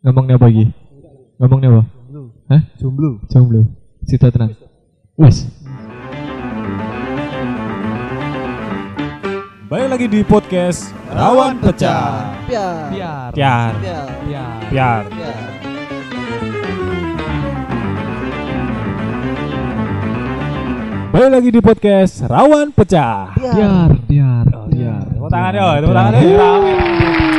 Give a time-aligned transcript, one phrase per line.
[0.00, 0.64] Ngomongnya apa lagi?
[1.36, 1.82] Ngomongnya apa?
[2.48, 2.62] Hah?
[2.80, 3.20] Jomblo.
[3.28, 3.68] Jomblo.
[4.08, 4.56] Sita tenang.
[5.20, 5.44] Wes.
[9.68, 12.32] Balik lagi di podcast Rawan Pecah.
[12.48, 12.88] Piar.
[12.88, 13.28] Biar.
[13.36, 14.06] Piar, Piar.
[14.24, 14.52] Biar.
[14.72, 15.02] piar.
[15.12, 15.36] Piar.
[21.12, 23.36] Balik lagi di podcast Rawan Pecah.
[23.36, 23.92] Biar.
[24.08, 24.44] Biar.
[24.72, 25.04] Biar.
[25.12, 27.29] Tepuk tangan yo, tepuk tangan yo.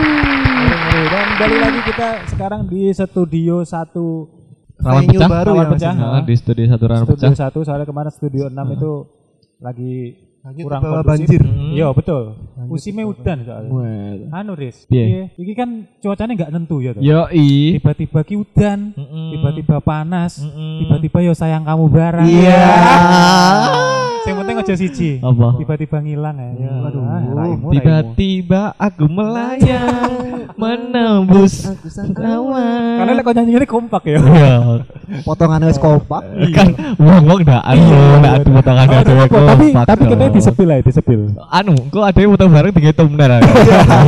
[1.42, 4.30] Balik lagi kita sekarang di studio satu
[4.78, 5.26] Rawan pecah.
[5.26, 5.94] baru Rawan ya pecah.
[5.94, 7.40] Nah, di studio satu rawan studio pecah.
[7.40, 8.92] satu soalnya kemarin studio 6 itu
[9.58, 9.94] lagi
[10.42, 11.06] Lagi kurang kondusif.
[11.06, 11.42] banjir.
[11.42, 11.72] Hmm.
[11.72, 12.24] Iya betul.
[12.68, 13.72] Musimnya udan soalnya.
[13.72, 14.42] Wah.
[14.42, 14.72] Anu Piye?
[14.86, 15.24] piye?
[15.38, 15.70] Iki kan
[16.02, 16.92] cuacanya nggak nentu ya.
[16.94, 17.02] toh?
[17.02, 17.80] Yo i.
[17.80, 18.94] Tiba-tiba ki udan,
[19.34, 20.42] tiba-tiba panas,
[20.82, 22.28] tiba-tiba yo sayang kamu barang.
[22.28, 22.62] Iya.
[24.22, 25.12] Yang penting aja siji.
[25.18, 25.58] Apa?
[25.58, 26.52] Tiba-tiba ngilang ya.
[26.54, 26.72] ya.
[26.86, 27.02] Waduh.
[27.02, 27.68] Raimu, raimu.
[27.74, 30.14] Tiba-tiba aku melayang
[30.62, 34.20] menembus Aku sangka Karena lek nyanyi ini kompak ya.
[34.22, 34.54] Iya.
[35.26, 36.24] potongan wis kompak.
[36.56, 40.34] kan wong wong ndak anu ndak adu potongan dhewe tapi tapi kompak tapi kita dong.
[40.36, 41.22] disepil aja, disepil.
[41.52, 43.40] anu kok ada yang bareng tiga thumbnail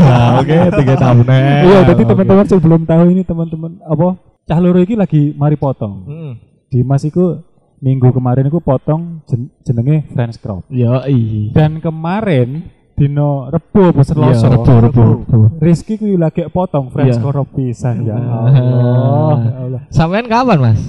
[0.04, 4.08] Nah, oke tiga thumbnail Iya, jadi teman-teman sebelum tahu ini teman-teman apa
[4.44, 6.04] cah loro iki lagi mari potong.
[6.04, 6.32] Mm.
[6.68, 7.40] Dimas iku
[7.80, 10.64] minggu kemarin iku potong jen- jenenge French crop.
[10.68, 14.48] yo i Dan kemarin dino Rebo apa Iya, Selasa.
[14.50, 15.48] rebo, rebo, rebo.
[15.58, 17.24] Rizky ku lagi potong French Iya.
[17.24, 18.22] crop pisan ya Ah.
[18.52, 19.38] Allah.
[19.40, 19.82] ya Allah.
[19.90, 20.82] sampean kapan mas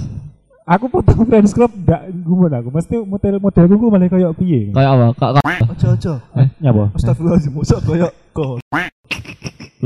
[0.65, 2.73] Aku potong French crop ndak gumun aku.
[2.73, 4.73] Mesti model modelku ku malah kayak piye.
[4.73, 5.45] kayak apa kak kak
[5.77, 6.13] Ojo ojo.
[6.57, 6.83] Nyapa?
[6.97, 8.57] Astagfirullahaladzim, mosok koyo kok.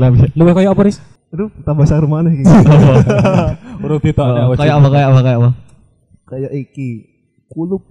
[0.00, 0.96] lah bisa Luwe kayak apa, Riz?
[1.36, 2.48] Aduh, tambah sarung mana iki?
[3.84, 5.50] Urut Oh, kayak apa kayak apa kayak apa
[6.32, 6.90] Kayak iki.
[7.52, 7.84] Kulup.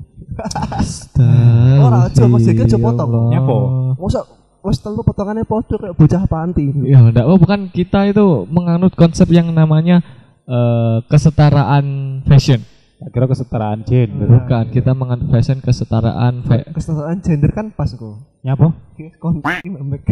[0.73, 1.85] Astagfirullah.
[1.85, 3.29] Ora, aja, Mas, iki aja potong.
[3.29, 3.55] Nyapa?
[4.01, 4.25] Mosok
[4.65, 6.73] wis telu potongannya padha kayak bocah panti.
[6.89, 10.01] Ya, enggak, oh, bukan kita itu menganut konsep yang namanya
[10.49, 11.85] eh, kesetaraan
[12.25, 12.78] fashion.
[13.00, 14.28] Tak kira kesetaraan gender.
[14.28, 14.92] Bukan, kita
[15.31, 16.44] fashion kesetaraan
[16.75, 18.27] Kesetaraan gender kan pas kok.
[18.43, 18.76] Nyapa?
[18.99, 20.04] Ki kon iki memek.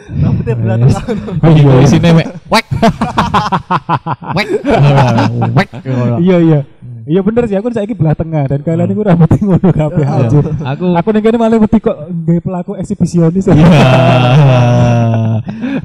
[0.00, 0.96] Rambutnya berat Yes.
[1.44, 2.66] Oh iya, isine mek wek.
[4.34, 4.48] Wek.
[5.54, 5.68] Wek.
[6.18, 6.60] Iya iya.
[7.10, 10.16] Iya bener sih aku saiki belah tengah dan kalian iku rambutnya ngono kabeh Iya.
[10.24, 10.44] anjir.
[10.46, 13.46] Aku Aku ning kene malah wedi kok nggawe pelaku eksibisionis.
[13.50, 13.66] Iya.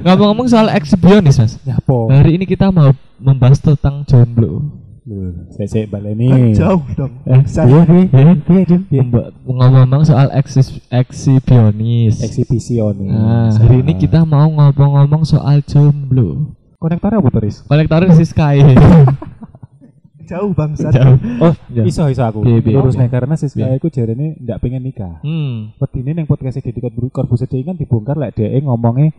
[0.02, 1.52] Ngomong-ngomong soal eksibisionis, Mas.
[1.66, 2.10] Nyapo?
[2.10, 4.85] Hari ini kita mau membahas tentang jomblo.
[5.54, 6.50] Saya saya baleni.
[6.50, 7.22] Jauh dong.
[7.22, 8.82] Eh, iya, Jun.
[8.90, 9.02] Iya.
[9.06, 12.18] Memba- Ngomong-ngomong soal eksis eksibisionis.
[12.26, 13.14] Eksibisionis.
[13.14, 16.58] Nah, hari ini kita mau ngomong-ngomong soal jomblo.
[16.76, 17.62] konektor apa Toris?
[17.64, 18.60] Kolektoris si Sky.
[20.30, 20.90] Jauh bangsat.
[20.90, 21.14] Jauh.
[21.38, 21.86] Oh, Ya.
[21.86, 22.42] iso iso aku.
[22.42, 22.98] Piye, piye, piye?
[22.98, 23.78] nih karena sis Piye?
[23.78, 25.22] aku jarene ndak pengen nikah.
[25.22, 25.70] Hmm.
[25.78, 26.82] Wedine ning podcast Deddy
[27.14, 29.14] Corbuzier kan dibongkar lek dhek ngomongnya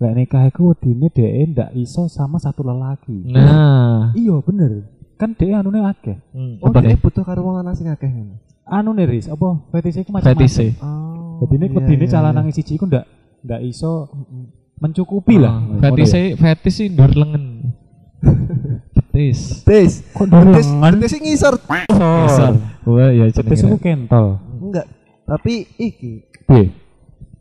[0.00, 3.28] lek nikah iku wedine dhek ndak iso sama satu lelaki.
[3.28, 4.16] Nah.
[4.16, 4.95] Iya bener.
[5.16, 6.16] Kan dhek anune akeh.
[6.36, 6.60] Hmm.
[6.60, 7.00] Oh, dia nih?
[7.00, 8.36] butuh karo wong lanang sing akeh ngono.
[8.68, 10.42] Anu nih Riz, apa fetish iku macam-macam.
[10.42, 10.76] Fetise.
[10.82, 11.40] Oh.
[11.46, 12.36] Jadi ini iya, wedine iya, calon iya.
[12.36, 13.04] nangis siji iku ndak
[13.46, 14.10] ndak iso
[14.82, 15.62] mencukupi lah.
[15.62, 17.72] Ah, Fetise, fetish sih ndur lengan.
[18.96, 19.64] Fetis.
[19.64, 20.04] Tes.
[20.12, 20.92] Kok Tes, lengan?
[21.00, 21.54] tes sing ngisor.
[21.64, 22.52] Misal.
[22.84, 24.42] Wah, ya Fetish iku kentol.
[24.60, 24.86] Enggak.
[25.26, 26.70] Tapi iki Piye?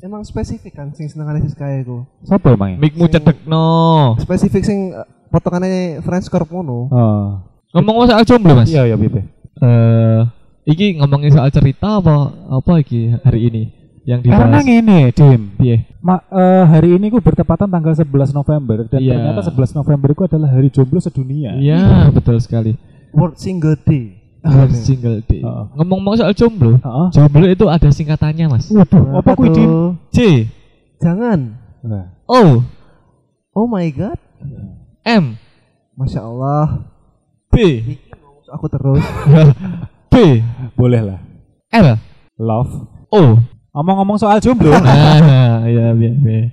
[0.05, 2.05] emang spesifik kan sing senengane sis kaya iku.
[2.21, 2.77] Sopo emangnya?
[2.77, 4.13] Mikmu cedekno.
[4.21, 6.89] Spesifik sing eh, potongannya French Corp ngono.
[6.93, 7.29] Oh.
[7.75, 8.71] Ngomong soal jomblo, Mas.
[8.71, 9.21] Iya iya piye.
[9.55, 10.19] Eh,
[10.65, 12.15] iki ngomongin soal cerita apa
[12.49, 13.63] apa iki hari ini
[14.03, 14.63] yang Karena dibahas?
[14.63, 15.41] ngene, Dim.
[15.59, 15.77] Piye?
[15.99, 19.17] Ma, eh, hari ini ku bertepatan tanggal 11 November dan Iya.
[19.17, 21.57] ternyata 11 November itu adalah hari jomblo sedunia.
[21.57, 22.79] Iya, betul sekali.
[23.11, 24.23] World Single Day.
[24.45, 25.41] World Single Day.
[25.41, 25.63] Heeh.
[25.75, 27.07] Ngomong-ngomong soal jomblo, Heeh.
[27.11, 28.71] jomblo itu ada singkatannya, Mas.
[28.71, 29.69] Waduh, apa kuwi, Dim?
[30.13, 30.47] C
[30.95, 31.59] Jangan.
[31.83, 32.63] Nah, O
[33.51, 34.15] Oh my god.
[35.03, 35.35] M
[35.95, 36.94] Masya Allah.
[37.55, 39.03] B Iki ngomong aku terus.
[40.11, 40.15] B
[40.75, 41.19] boleh lah.
[41.71, 41.95] L
[42.35, 42.71] Love.
[43.09, 43.39] O.
[43.71, 46.47] Ngomong-ngomong soal jomblo, Nah, iya biar biar.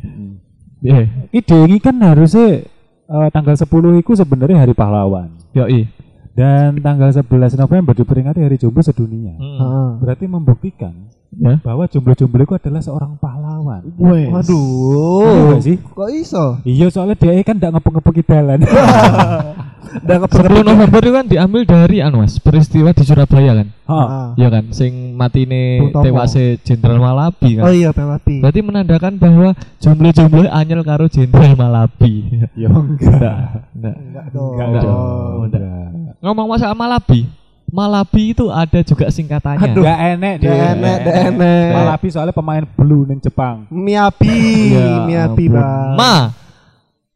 [0.79, 1.07] Biar.
[1.31, 2.67] ide ini kan harusnya
[3.03, 5.31] eh, tanggal 10 itu sebenarnya hari pahlawan.
[5.53, 5.87] Yoi.
[6.33, 9.34] Dan tanggal 11 November diperingati hari jomblo sedunia.
[9.39, 9.59] Hmm.
[9.59, 9.89] Heeh.
[10.01, 10.95] Berarti membuktikan
[11.33, 11.57] Ya.
[11.65, 13.81] bahwa jomblo-jomblo itu adalah seorang pahlawan.
[13.97, 14.28] Wes.
[14.28, 15.48] Iya Waduh.
[15.48, 15.77] nggak sih?
[15.81, 16.45] Kok iso?
[16.60, 18.60] Iya soalnya dia kan ndak ngepek-ngepeki dalan.
[19.83, 23.69] Udah 10 November itu kan diambil dari anu Mas, peristiwa di Surabaya kan.
[23.69, 24.27] Heeh.
[24.37, 25.63] Iya kan, sing matine
[25.93, 27.73] tewase Jenderal Malabi Oh kan.
[27.73, 28.41] iya, Pelati.
[28.41, 32.25] Berarti menandakan bahwa jomblo-jomblo anyel karo Jenderal Malabi.
[32.55, 33.37] Ya enggak.
[33.73, 33.95] Enggak.
[33.99, 34.51] Enggak dong.
[34.51, 34.83] Enggak Enggak.
[34.83, 35.91] dong.
[36.21, 37.21] Ngomong masalah Malabi,
[37.67, 39.73] Malabi itu ada juga singkatannya.
[39.73, 40.49] Enggak enek dia.
[40.49, 41.71] Gak enek, gak enek.
[41.75, 43.65] Malapi soalnya pemain blue ning Jepang.
[43.67, 44.37] Miyabi,
[44.73, 45.57] Ya Miyabi ampun.
[45.57, 45.93] bang.
[45.97, 46.15] Ma.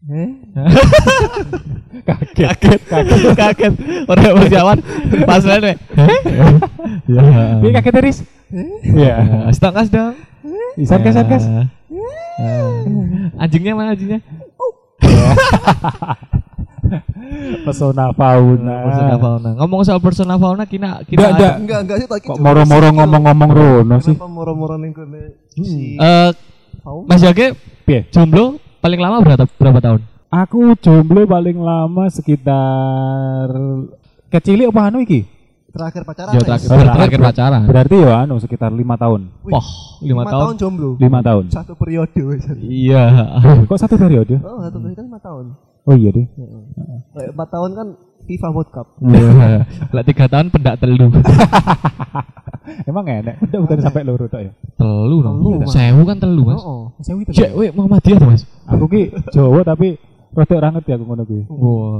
[0.14, 0.30] Eh?
[2.06, 3.74] kaget kaget kaget
[4.06, 4.78] orang persiapan
[5.26, 5.74] pas lain ya
[7.58, 8.18] Piye kaget Riz?
[8.86, 9.50] Iya.
[9.50, 10.14] stok kas dong
[10.78, 11.42] Isan kas kas.
[11.50, 11.66] Ah.
[13.42, 14.22] anjingnya mana anjingnya
[17.66, 18.74] Pesona fauna.
[18.86, 21.54] persona fauna ngomong soal persona fauna kina Nggak, kita nggak.
[21.58, 22.30] Enggak, enggak sih tadi.
[22.30, 24.14] Kok moro-moro ngomong-ngomong rono sih?
[24.14, 26.30] Kenapa moro-moro ning kene si eh
[26.86, 27.10] Fauna?
[27.10, 28.06] Mas Jage Piye?
[28.14, 33.50] jomblo paling lama berapa berapa tahun Aku jomblo paling lama sekitar
[34.28, 35.26] kecil apa anu iki?
[35.70, 36.32] terakhir pacaran.
[36.32, 36.88] ya terakhir Terakhir.
[36.94, 39.28] terakhir pacaran Berarti ya anu sekitar lima tahun.
[39.42, 39.68] Wih, Wah,
[40.00, 40.54] lima tahun.
[40.56, 40.90] jomblo.
[40.96, 41.44] Lima tahun.
[41.50, 42.16] Satu periode.
[42.62, 43.02] Iya.
[43.68, 44.40] Kok satu periode?
[44.40, 45.44] Oh, satu periode kan lima tahun.
[45.84, 46.26] Oh iya deh.
[47.20, 47.86] Eh, Empat tahun kan
[48.26, 48.86] FIFA World Cup.
[49.94, 51.08] Lah tiga tahun pendak telu.
[52.90, 53.38] Emang enak.
[53.46, 54.52] Udah udah sampai loro tok ya.
[54.74, 55.36] Telu dong.
[55.38, 55.58] Telu.
[55.70, 56.62] Sewu kan telu, Mas.
[56.66, 57.30] Oh, Sewu itu.
[57.30, 58.42] Cek, weh Muhammadiyah tuh, Mas.
[58.66, 59.94] Aku ki Jawa tapi
[60.34, 61.42] rada ora ngerti aku ngono kuwi.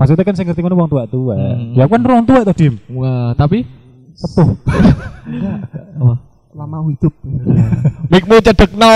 [0.02, 1.34] Maksudnya kan saya ngerti ngono wong tua-tua.
[1.38, 1.78] Hmm.
[1.78, 2.74] Ya aku kan orang tua tuh, Dim.
[2.92, 3.62] Wah, tapi
[4.16, 4.48] Sepuh.
[6.02, 6.14] apa?
[6.56, 7.12] lama hidup.
[8.08, 8.88] Mikmu cedekno.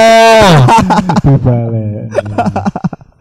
[1.21, 2.09] Dibalik.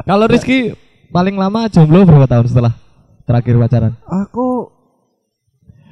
[0.08, 0.72] Kalau Rizky
[1.12, 2.74] paling lama jomblo berapa tahun setelah
[3.30, 3.94] terakhir pacaran?
[4.10, 4.74] Aku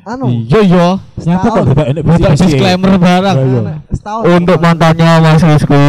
[0.10, 0.88] anu Iya, iya.
[1.22, 3.38] Siapa kok tidak enak Butuh disclaimer barang.
[3.38, 3.74] Iya, iya.
[3.94, 4.24] setahun.
[4.26, 5.86] Untuk mantannya Mas Rizky.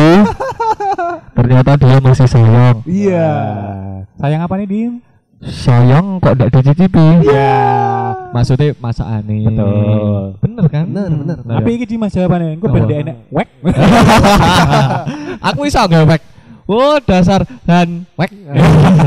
[1.38, 2.76] ternyata dia masih sayang.
[2.84, 3.30] Iya.
[4.20, 4.92] Sayang apa nih, Dim?
[5.38, 7.30] Sayang kok tidak dicicipi?
[7.30, 7.56] Ya.
[8.34, 9.46] Maksudnya masa aneh.
[9.46, 10.34] Betul.
[10.42, 10.84] Bener kan?
[10.90, 11.38] Bener, bener.
[11.46, 13.16] Nah, Tapi iki Dimas jawabannya, ben dia enak.
[13.32, 13.48] Wek.
[15.48, 16.20] Aku bisa ngewek.
[16.68, 18.28] Oh, dasar dan wek.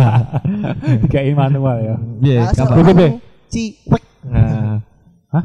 [1.05, 1.95] Dikai manual ya.
[2.17, 3.21] Iya, orang
[3.53, 4.03] Ciwek.
[4.25, 4.81] Nah.
[5.29, 5.43] Hah?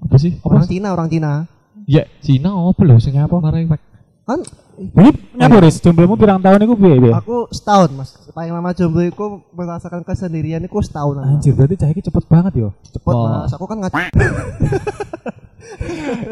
[0.00, 0.40] Apa sih?
[0.40, 1.44] Orang Cina, orang Cina.
[1.84, 3.82] Ya, Cina apa lho sing apa wek?
[4.24, 4.40] Kan
[4.78, 7.10] Ini nyapa Riz, jomblomu pirang tahun iku piye, piye?
[7.10, 8.14] aku setahun, Mas.
[8.30, 11.18] Paling lama jomblo iku merasakan kesendirian iku setahun.
[11.18, 12.68] Anjir, berarti cah iki cepet banget yo.
[12.86, 13.26] Cepet, Oh.
[13.26, 13.50] Mas.
[13.50, 13.90] Aku kan ngac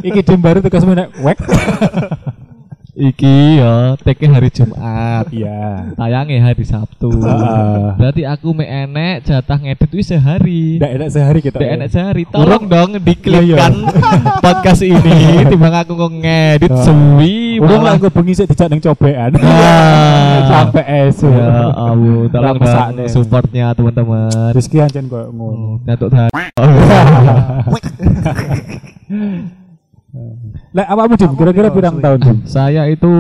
[0.07, 1.39] Iki Dim baru tugas menek wek.
[2.97, 5.29] Iki ya, teke hari Jumat.
[5.29, 5.93] Iya.
[6.01, 7.13] Tayangnya hari Sabtu.
[8.01, 10.81] Berarti aku me enek jatah ngedit wis sehari.
[10.81, 11.61] Ndak enak sehari kita.
[11.61, 11.77] Tidak ya.
[11.77, 12.25] enak sehari.
[12.25, 13.85] Tolong dong diklikkan
[14.45, 15.45] podcast ini.
[15.45, 17.61] Timbang aku kok ngedit suwi.
[17.61, 19.37] Urung lah gue bengi sik dijak ning cobean.
[19.45, 20.49] Ah.
[20.49, 21.29] Sampai esu.
[21.29, 24.57] Ya Allah, tolong dong supportnya teman-teman.
[24.57, 25.85] Rizky ancen koyo ngono.
[25.85, 26.17] Hmm, Datuk
[30.77, 31.33] Lah apa Dim?
[31.37, 32.39] Kira-kira pirang tahun Dim?
[32.45, 33.11] Saya itu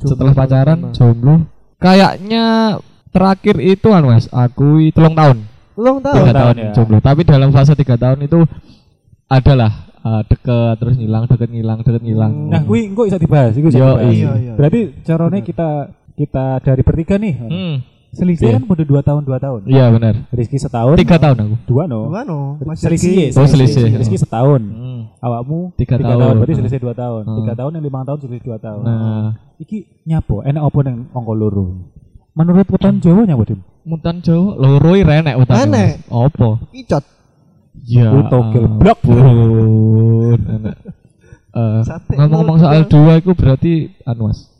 [0.00, 1.44] setelah pacaran jomblo.
[1.80, 2.78] Kayaknya
[3.12, 5.44] terakhir itu anu Mas, aku telung tahun.
[5.74, 6.14] Belum tahu.
[6.16, 6.70] Tiga tahun tahun ya.
[6.72, 6.98] jomblo.
[7.02, 8.40] Tapi dalam fase tiga tahun itu
[9.28, 12.32] adalah uh, deket terus ngilang, deket ngilang, deket ngilang.
[12.52, 14.14] Nah, kuwi engko bisa dibahas, iku bisa Yo, dibahas.
[14.14, 14.52] Iya, iya.
[14.54, 15.70] Berarti caranya kita
[16.14, 17.34] kita dari bertiga nih.
[17.34, 17.74] Hmm,
[18.14, 18.56] Selisih Iya.
[18.56, 19.60] kan udah dua tahun dua tahun.
[19.66, 20.14] iya benar.
[20.30, 20.94] Rizky setahun.
[20.94, 21.54] Tiga tahun aku.
[21.66, 22.08] Dua no.
[22.08, 22.38] Dua no.
[22.62, 23.34] Masih Selisih.
[23.34, 23.90] Oh, selisih.
[23.92, 24.62] Rizky setahun.
[24.62, 25.00] Hmm.
[25.18, 26.38] Awakmu Tiga tahun.
[26.38, 26.60] Berarti Hmm.
[26.62, 27.22] selisih dua tahun.
[27.26, 27.36] Hmm.
[27.42, 28.82] Tiga tahun yang lima tahun selisih dua tahun.
[28.82, 30.42] Nah, Iki nyapo?
[30.42, 31.66] Enak apa neng ongko loro?
[32.34, 33.60] Menurut weton Jawa nyapo dim?
[33.84, 35.62] mutan Jawa loro i renek utane.
[35.62, 35.90] Renek.
[36.08, 36.48] Apa?
[36.72, 37.04] Kicot.
[37.84, 38.10] Ya.
[38.10, 38.98] Lu togel blok.
[39.04, 40.76] enak.
[41.54, 41.86] Eh,
[42.18, 44.50] ngomong-ngomong soal dua itu berarti anu Mas.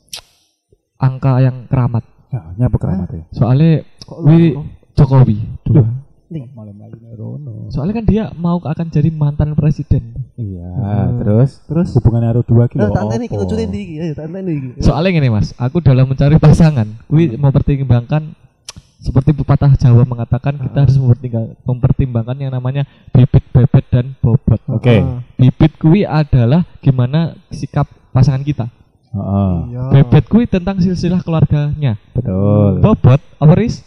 [0.95, 2.07] Angka yang keramat.
[2.35, 3.23] Ya, nyapo keramat ya.
[3.31, 3.87] Soalnya
[4.27, 4.59] wi?
[4.95, 5.87] Jokowi dua.
[6.27, 6.51] Nih.
[6.51, 7.71] Malam lagi Rono.
[7.71, 10.19] Soalnya kan dia mau akan jadi mantan presiden.
[10.35, 11.23] Iya, Hmm.
[11.23, 13.47] terus Terus hubungan karo dua ki Nah, lho tak tanya apa?
[13.47, 13.63] kita.
[14.03, 14.69] Ayo tak tanya iki.
[14.83, 18.35] Soalnya gini Mas, aku dalam mencari pasangan, kui mempertimbangkan
[18.99, 20.97] seperti pepatah Jawa mengatakan kita harus
[21.63, 24.59] mempertimbangkan, yang namanya bibit, bebet dan bobot.
[24.67, 25.05] Oke.
[25.05, 28.67] Ah, Bibit kui adalah gimana sikap pasangan kita.
[29.15, 29.53] Heeh.
[29.69, 29.83] Iya.
[29.93, 31.95] Bebet kui tentang silsilah keluarganya.
[32.13, 32.79] Betul.
[32.79, 33.87] Bobot, apa Riz?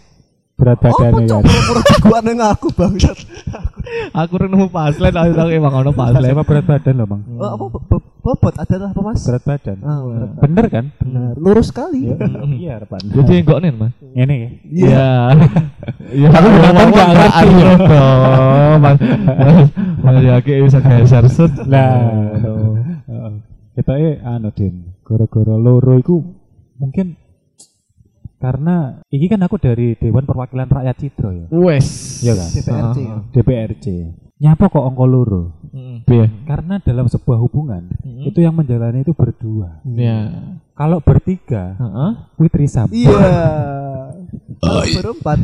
[0.58, 1.38] Berat Oh, badannya ya.
[1.38, 3.14] pura-pura jagoan nang aku bangsat.
[4.10, 6.28] Aku renung paslen, aku tahu emang ono paslen.
[6.28, 7.22] Siapa berat badan loh, Bang?
[7.30, 9.22] Oh, apa bo- bo- bobot adalah apa, Mas?
[9.22, 9.78] Berat badan.
[9.80, 10.30] Ah, berat.
[10.42, 10.86] Bener kan?
[10.98, 11.34] Benar.
[11.38, 12.04] Lurus sekali.
[12.04, 12.52] Iya, Hmm.
[12.52, 13.00] iya harapan.
[13.06, 13.94] Jadi enggak nen mas?
[14.02, 14.50] Ini ya.
[14.66, 15.10] Iya.
[16.10, 16.28] Iya.
[16.32, 17.48] Aku ngomong nonton nggak ngerti.
[17.54, 17.80] dong.
[18.78, 18.98] Mas,
[19.38, 19.58] mas,
[20.00, 21.54] mas Yaki bisa geser set.
[21.64, 22.02] Lah,
[22.34, 23.32] heeh.
[23.72, 26.20] Kita eh anu Din, gara-gara loro iku
[26.76, 27.16] mungkin
[28.38, 31.48] karena ini kan aku dari Dewan Perwakilan Rakyat Cidro ya.
[31.50, 32.22] Wes.
[32.22, 32.50] Iya kan?
[32.54, 32.98] DPRC.
[33.02, 33.20] Ah.
[33.34, 33.86] DPRC.
[34.38, 35.44] Nyapa kok ongko loro?
[35.74, 36.06] Mm.
[36.46, 38.30] Karena dalam sebuah hubungan Mm.
[38.30, 39.82] itu yang menjalani itu berdua.
[39.82, 40.54] Iya.
[40.78, 42.12] Kalau bertiga, Heeh.
[42.38, 42.86] kuwi trisam.
[42.94, 43.18] Iya.
[45.02, 45.40] Berempat.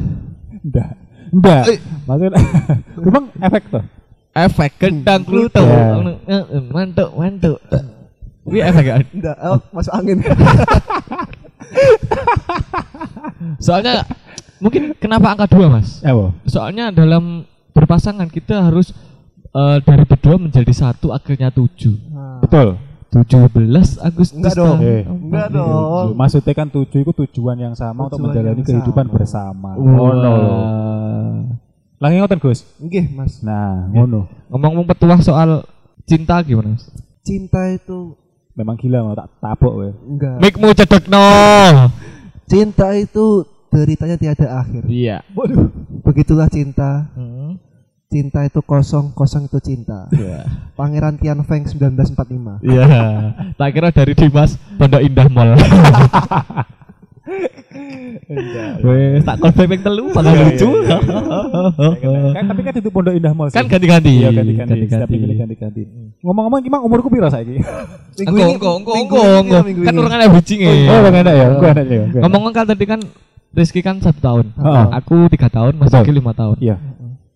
[0.62, 0.94] Enggak.
[1.34, 1.64] Enggak.
[2.06, 2.32] Maksudnya
[3.10, 3.84] memang efek tuh.
[4.38, 5.66] Efek gendang kluto.
[5.66, 6.62] Iya.
[6.70, 7.58] Mantuk, mantuk.
[8.54, 9.02] Ini efek kan?
[9.10, 10.18] Enggak, oh, masuk angin.
[13.58, 14.06] Soalnya
[14.64, 16.00] Mungkin kenapa angka dua mas?
[16.00, 16.32] Apa?
[16.48, 17.44] Soalnya dalam
[17.76, 18.96] berpasangan kita harus
[19.52, 21.92] eh, dari berdua menjadi satu akhirnya tujuh.
[22.08, 22.80] Nah, Betul.
[23.12, 23.60] 17
[24.00, 24.80] Agustus Enggak dong.
[24.80, 26.16] tahun- Eh, Enggak dong.
[26.16, 29.14] Maksudnya kan tujuh itu tujuan yang sama untuk Tujuan menjalani yang kehidupan sama.
[29.14, 29.70] bersama.
[29.76, 29.84] Wah.
[29.84, 30.34] Ngono.
[32.00, 32.60] Lagi ngoten Gus.
[32.80, 33.34] Nggih, Mas.
[33.44, 34.32] Nah, ngono.
[34.48, 35.68] Ngomong-ngomong petuah soal
[36.04, 36.88] cinta gimana mas?
[37.22, 38.16] Cinta itu
[38.54, 39.90] Memang gila mau tak tabok we.
[40.06, 40.38] enggak.
[40.38, 41.26] Mikmu cedek no.
[42.52, 44.86] Cinta itu deritanya tiada akhir.
[44.86, 45.26] Iya.
[46.06, 47.10] Begitulah cinta.
[47.18, 47.58] Hmm.
[48.14, 50.06] Cinta itu kosong, kosong itu cinta.
[50.14, 50.46] Iya.
[50.78, 52.62] Pangeran Tian Feng 1945.
[52.62, 52.86] Iya.
[53.58, 55.58] Tak kira dari Dimas Pondok Indah Mall.
[58.84, 60.70] Wes tak callback yang telu malah Iya, lucu.
[60.84, 60.98] iya,
[62.36, 63.48] kan tapi kan itu Pondok Indah Mall.
[63.50, 64.12] Kan ganti-ganti.
[64.20, 64.86] Iya ganti-ganti.
[64.86, 65.82] Setiap minggu ganti-ganti.
[66.20, 67.60] Ngomong-ngomong gimana umurku piro saiki?
[68.20, 69.82] Minggu Engko ini- engko engko minggu engko engko.
[69.84, 71.48] Kan orang ada bridging Oh, enggak ada ya.
[71.50, 72.02] Enggak ada ya.
[72.04, 72.24] enggak ada.
[72.28, 73.00] Ngomong kan tadi kan
[73.54, 74.86] Rizky kan satu tahun, Heeh.
[74.98, 75.94] aku tiga tahun, Mas.
[75.94, 76.58] Rizky lima tahun.
[76.58, 76.82] Iya.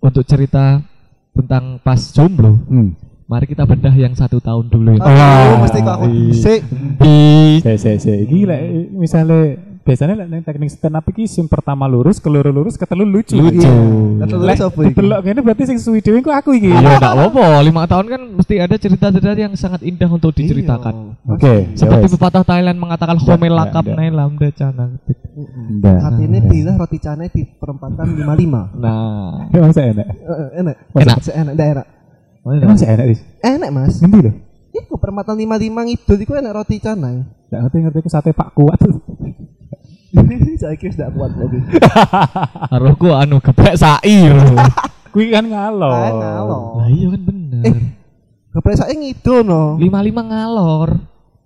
[0.01, 0.81] Untuk cerita
[1.31, 2.97] tentang pas jomblo, Hmm.
[3.25, 5.05] mari kita bedah yang satu tahun dulu ya.
[5.05, 6.33] Aduh, Wah, mesti kok aku iya.
[7.61, 8.57] Saya saya saya gila
[8.91, 13.39] misalnya biasanya lek teknik stand up iki sing pertama lurus, keluru lurus, ketelu lucu.
[13.39, 13.63] Lucu.
[13.63, 14.27] Iya.
[14.27, 14.57] Ketelu Lek
[14.91, 16.67] delok kene berarti sing suwi dhewe ku aku iki.
[16.67, 17.63] Iya, enggak apa-apa.
[17.63, 21.15] Lima tahun kan mesti ada cerita-cerita yang sangat indah untuk diceritakan.
[21.15, 21.31] Iya.
[21.31, 24.99] Oke, Seperti ya pepatah Thailand mengatakan Home lakap nai lamda canang.
[26.19, 28.75] Ini bila roti canai di perempatan 55.
[28.83, 30.07] Nah, Emang saya enak.
[30.11, 30.75] Eh, enak.
[30.91, 31.17] Enak.
[31.31, 31.85] Enak daerah.
[32.43, 33.21] Emang saya enak, Dis.
[33.39, 33.95] Enak, Mas.
[34.03, 34.31] Ngendi lho?
[34.75, 37.23] Iku perempatan 55 ngidul iku enak roti canai.
[37.47, 38.79] Nggak ngerti ngerti ku sate Pak Kuat.
[40.61, 41.59] Saya kira sudah kuat lagi.
[42.73, 44.33] Aroku anu geprek sair.
[45.13, 45.93] Kuwi kan ngalor.
[45.93, 46.61] Ah, ngalor.
[46.77, 47.63] Lah iya kan bener.
[47.63, 47.81] Eh.
[48.53, 49.77] Geprek saya ngidul no.
[49.77, 50.89] Lima lima ngalor.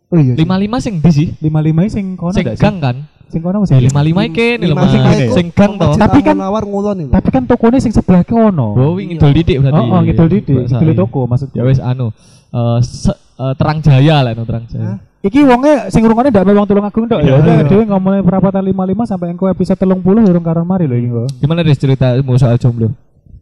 [0.07, 0.33] Oh iya.
[0.35, 1.27] Lima lima sing di sih.
[1.39, 2.95] Lima lima sing kono Sing gang kan?
[3.31, 4.91] Sing kono Ya sing lima lima iki nih lho Lima mas.
[5.31, 5.71] sing iku gang.
[5.75, 7.11] Masjid Tapi kan- Al-Munawar ngulon itu.
[7.11, 8.75] Tapi kan tokonya sing sebelah kono.
[8.75, 9.79] Oh, wing ngidul didik berarti.
[9.79, 10.95] Oh, oh ngidul didik, sair.
[10.95, 11.59] toko maksudnya.
[11.59, 12.11] Ya wes anu
[12.51, 14.99] eh, se- eh, terang jaya lah no terang jaya.
[15.21, 17.37] Iki wonge sing rungokne ndak memang tulung agung tok ya.
[17.37, 17.63] Iya, iya.
[17.69, 21.29] Dhewe ngomongin perapatan 55 sampai engko episode 30 urung karon mari lho iki kok.
[21.45, 22.89] Gimana deh ceritamu soal jomblo?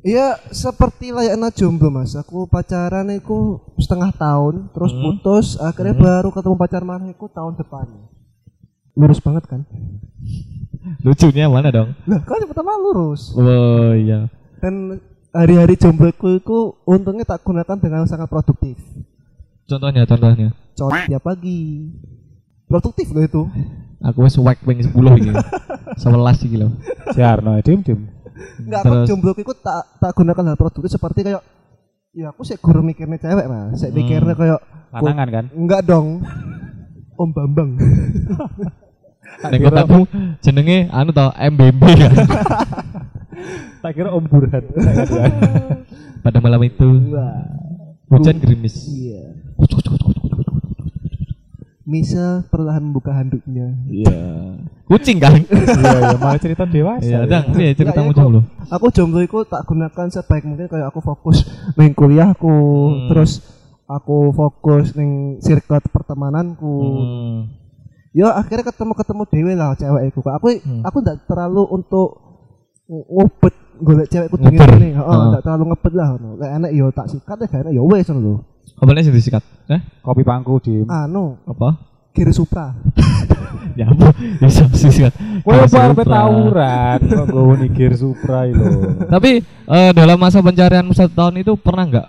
[0.03, 2.19] Iya, seperti layaknya jomblo mas.
[2.19, 5.03] Aku pacaran itu setengah tahun, terus Hmm.
[5.03, 7.87] putus, akhirnya baru ketemu pacar mana itu tahun depan.
[8.95, 9.63] Lurus banget kan?
[11.03, 11.95] Lucunya mana dong?
[12.07, 13.35] Lah, kan pertama lurus.
[13.35, 14.27] Oh iya.
[14.59, 14.99] Dan
[15.31, 18.75] hari-hari jombloku itu untungnya tak gunakan dengan sangat produktif.
[19.67, 20.51] Contohnya, contohnya.
[20.79, 21.59] Cot tiap pagi.
[22.65, 23.41] Produktif loh itu.
[24.07, 25.31] Aku wes whack ping 10 iki.
[25.97, 26.69] 11 iki lho.
[27.11, 28.07] Siarno dim dim.
[28.57, 29.07] Enggak, aku Terus?
[29.09, 31.43] jombloku itu tak tak gunakan hal produktif seperti kayak
[32.09, 33.75] ya aku sih guru mikirnya cewek mas.
[33.75, 33.99] Saya Hmm.
[33.99, 34.59] mikirnya kayak
[34.89, 35.45] Lanangan kan?
[35.51, 36.23] enggak dong.
[37.13, 37.75] Om Bambang.
[39.51, 39.99] Nek kotakmu
[40.39, 42.13] jenenge anu to MBB kan.
[43.79, 44.63] Tak kira Om Burhan.
[46.19, 47.43] Pada malam itu Wah.
[48.09, 48.87] hujan gerimis.
[48.87, 49.35] Iya.
[51.89, 53.73] Misal perlahan membuka handuknya.
[53.89, 54.19] Iya.
[54.85, 55.33] Kucing kan?
[55.41, 57.01] Iya, iya, malah cerita dewasa.
[57.01, 57.25] Iya, ya.
[57.25, 58.41] dang, iya ceritamu Enggak, ya, jomblo.
[58.69, 63.07] Aku jomblo itu tak gunakan sebaik mungkin kayak aku fokus neng kuliahku, Hmm.
[63.09, 63.41] terus
[63.89, 66.77] aku fokus neng circle pertemananku.
[66.77, 67.37] Hmm.
[68.09, 70.21] Ya akhirnya ketemu-ketemu dewe lah cewek iku.
[70.29, 70.81] Aku Hmm.
[70.85, 72.07] aku ndak terlalu untuk
[72.85, 74.93] ngobet golek cewek kudu ngene.
[74.93, 76.29] Heeh, ndak terlalu ngebet lah ngono.
[76.37, 78.35] Lek enak ya tak sikat ya gak enak ya wes ngono lho.
[78.75, 79.41] Apa nih sing disikat?
[79.67, 79.79] Eh?
[79.99, 80.85] Kopi pangku dim.
[80.85, 81.79] Anu, Apa?
[82.11, 82.73] kiri supra.
[83.71, 84.11] Ya apa?
[84.41, 85.13] Bisa disikat.
[85.39, 86.03] Kowe apa Supra.
[86.03, 88.91] tawuran kok gowo nikir Supra lho.
[89.13, 92.07] Tapi eh, dalam masa pencarianmu satu tahun itu pernah nggak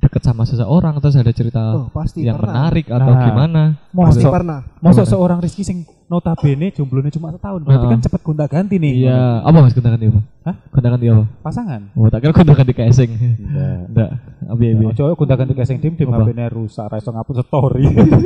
[0.00, 2.64] deket sama seseorang terus ada cerita Oh, pasti yang pernah.
[2.64, 3.22] menarik atau Nah.
[3.22, 3.62] gimana?
[3.92, 4.64] Mosok pernah.
[4.80, 9.04] mosok seorang Rizky sing notabene jomblonya cuma setahun berarti kan cepet gonta ganti nih.
[9.04, 10.20] Iya, apa mas gonta ganti apa?
[10.48, 10.56] Hah?
[10.72, 11.24] Gonta ganti apa?
[11.44, 11.80] Pasangan.
[11.92, 13.10] Oh, tak kira gonta ganti casing.
[13.12, 13.68] Iya.
[13.88, 14.10] Enggak,
[14.48, 14.84] abi abi.
[14.92, 16.24] Ojo gonta ganti casing dim Apa?
[16.24, 17.84] HP-ne rusak, ra iso ngapus story.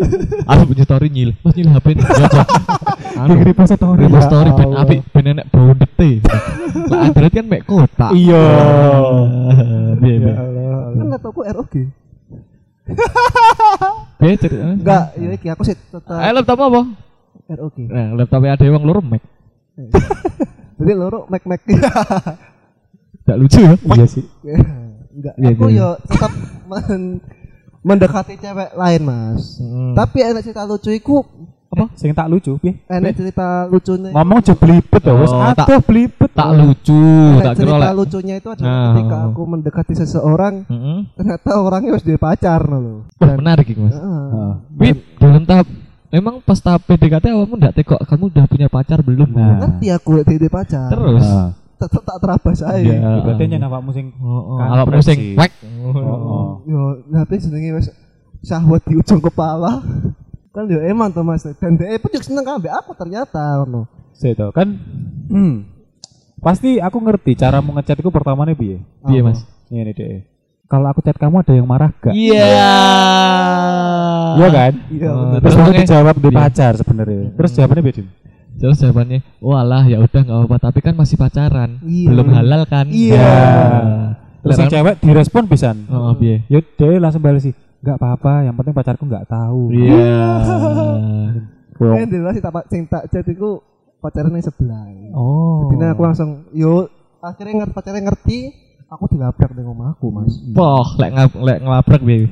[0.51, 1.31] Aku punya story nyil.
[1.43, 1.87] Mas nyil HP.
[2.17, 2.49] Ya, Cok.
[3.17, 4.01] Anu, Repost story.
[4.07, 6.11] repost Ya story ben apik ben enek bondete.
[6.87, 8.11] Lah Android kan mek kotak.
[8.15, 8.45] Iya.
[10.07, 10.35] Ya.
[10.39, 10.95] Allah.
[10.95, 11.75] Kan laptopku ROG.
[14.21, 14.63] Biye cerita.
[14.65, 16.81] Enggak, ya iki aku sih tetap Eh laptop apa?
[17.47, 17.77] ROG.
[17.87, 19.23] Nah, laptopnya ada wong loro Mac.
[20.79, 21.61] Jadi loro Mac Mac.
[23.27, 23.75] Gak lucu ya?
[23.75, 24.25] Iya sih.
[25.17, 25.79] Enggak, Iya, aku iya.
[25.81, 26.33] ya tetap
[26.67, 27.21] men-
[27.81, 29.59] mendekati cewek lain, Mas.
[29.59, 29.95] Hmm.
[29.95, 31.25] Tapi enak cerita lucu iku
[31.77, 31.93] Apa?
[31.93, 32.81] Sing tak lucu piye?
[32.83, 34.09] enak cerita lucunya.
[34.09, 36.31] Ngomong aja blibet to, wis Oh, tak- atuh blibet.
[36.33, 37.05] tak lucu,
[37.39, 38.85] tak kira cerita lucunya itu adalah Nah.
[38.91, 40.55] ketika aku mendekati seseorang
[41.13, 43.05] ternyata orangnya harus dia pacar loh.
[43.15, 43.93] Wah, menarik iki, Mas.
[43.93, 44.95] Heeh.
[45.19, 45.69] Dalam tahap
[46.09, 49.27] Emang pas tahap PDKT awakmu ndak tekok kamu udah punya pacar belum?
[49.29, 49.59] Nah.
[49.59, 50.87] Ngerti aku lek dede pacar.
[50.89, 51.49] Terus Heeh.
[51.77, 52.89] tetep tak terabas ae.
[52.89, 53.21] Iya.
[53.21, 55.51] Berarti nyen awakmu sing Oh, oh, awakmu sing wek.
[55.85, 56.63] Oh.
[56.63, 57.91] Yo, nanti jenenge wis
[58.41, 59.83] syahwat di ujung kepala.
[60.57, 61.45] Kan yo emang tuh Mas.
[61.61, 63.85] Dan dia pun juga seneng ambek aku ternyata ngono.
[64.17, 64.73] Sik to, kan
[65.29, 65.77] hmm.
[66.41, 68.81] Pasti aku ngerti cara mau ngechat iku pertamane piye.
[69.05, 69.45] Piye, Mas?
[69.69, 70.25] Ngene deh.
[70.67, 72.11] Kalau aku chat kamu ada yang marah gak?
[72.11, 72.61] Iya.
[74.37, 74.73] Iya kan?
[74.93, 75.11] Iya.
[75.11, 75.41] Bener.
[75.43, 76.37] Terus aku dijawab di Iya.
[76.37, 77.25] pacar sebenarnya.
[77.39, 78.03] Terus jawabannya beda.
[78.57, 82.09] Terus jawabannya, walah ya udah nggak apa-apa, tapi kan masih pacaran, Iya.
[82.09, 82.89] belum halal kan?
[82.89, 83.21] Iya.
[83.21, 83.37] Ya.
[84.41, 85.77] Terus yang Lah, cewek direspon pisan.
[85.91, 86.41] Oh, piye?
[86.49, 87.55] Ya dia langsung balas sih.
[87.87, 89.71] Enggak apa-apa, yang penting pacarku enggak tahu.
[89.71, 90.27] Iya.
[91.79, 91.95] Wong.
[92.03, 93.63] Kan dulu sih tak sing tak chat iku
[94.03, 94.91] pacarane sebelah.
[95.15, 95.71] Oh.
[95.71, 96.91] Jadi aku langsung yo
[97.23, 98.39] akhirnya ngerti pacarnya ngerti
[98.91, 100.35] aku dilabrak dengan omahku Mas.
[100.51, 102.27] Poh, lek ngap- lek ngelabrak piye?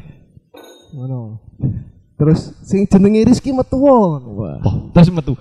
[0.91, 1.39] Ngono.
[2.19, 4.23] Terus sing jenenge Rizky metu wong.
[4.35, 4.59] Wah,
[4.91, 5.39] terus metu.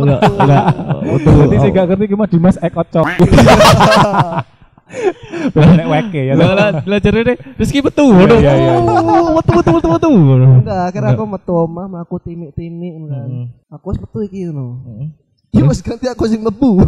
[0.00, 0.64] Enggak, enggak.
[1.04, 1.28] Metu.
[1.36, 3.04] Berarti sih gak ngerti gimana Dimas Ek Ocok.
[5.54, 6.32] Nek weke ya.
[6.34, 7.36] Lah lah belajar deh.
[7.58, 8.06] Rizky metu.
[8.14, 8.72] Iya, iya, iya.
[8.80, 10.08] Oh, Metu metu metu metu.
[10.10, 13.28] Enggak, akhirnya aku metu omah, aku timik-timik kan.
[13.74, 14.66] Aku wis metu iki ngono.
[15.54, 16.82] Iya Mas ganti aku sing mlebu.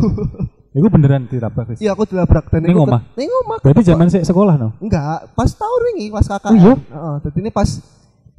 [0.76, 1.78] Iku beneran dirabrak wis.
[1.80, 3.00] Iya aku dilabrak dan Ning omah?
[3.16, 3.58] Ning omah.
[3.64, 4.76] Berarti zaman sik sekolah no.
[4.76, 6.50] enggak, pas tahun wingi pas KKN.
[6.50, 6.72] Oh, iya?
[6.76, 7.68] Heeh, jadi ini pas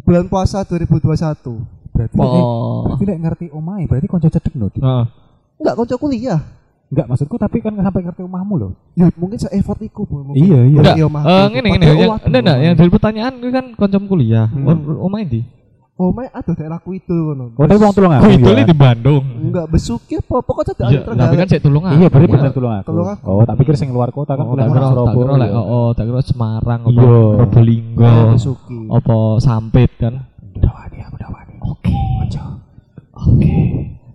[0.05, 1.17] bulan puasa 2021.
[1.97, 2.85] Berarti Oh.
[2.85, 4.69] berarti nek ngerti omahe berarti konco cedek no.
[4.69, 5.05] Heeh.
[5.57, 6.41] Enggak kanca kuliah.
[6.87, 8.71] Enggak maksudku tapi kan sampai ngerti omahmu loh.
[8.93, 10.23] Ya mungkin se effort iku, Bu.
[10.23, 10.39] Mungkin.
[10.39, 10.77] Iya, iya.
[10.77, 10.95] Enggak.
[10.95, 11.51] Iya, Eh aku.
[11.51, 11.83] ngene ngene.
[11.83, 14.47] Padahal Yang enggak enggak yang dari pertanyaan itu kan koncom kuliah.
[14.47, 14.97] Hmm.
[14.97, 15.41] Omah ndi?
[15.97, 17.45] Omah ada daerah Kuidul ngono.
[17.51, 18.23] Oh, tapi wong tulung aku.
[18.23, 18.63] Ku itu ya?
[18.63, 19.23] di Bandung.
[19.41, 22.85] Enggak besuki apa pokoknya ada Iya, tapi kan saya tulung Iya, berarti bener tulung aku.
[22.87, 23.23] Tulung aku.
[23.25, 25.57] Oh, tak pikir sing luar kota kan Oh, kuliah tak kira nang kira lek ya.
[25.57, 27.11] oh, oh, tak kira Semarang apa Iya.
[27.35, 28.79] Probolinggo besuki.
[28.87, 30.13] apa Sampit kan.
[30.53, 31.53] Udah wani, aku udah wani.
[31.59, 31.97] Oke.
[32.21, 32.43] Ojo.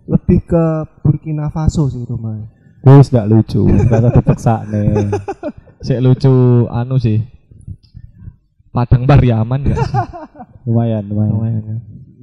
[0.04, 0.64] Lebih ke
[1.00, 2.46] Burkina Faso sih rumahnya.
[2.82, 5.06] Wis gak lucu, gak ada dipaksa nih.
[5.86, 7.22] Sik lucu anu sih.
[8.74, 9.78] Padang Pariaman enggak?
[10.66, 11.32] Lumayan, lumayan.
[11.34, 11.62] Lumayan.
[11.62, 11.76] ya.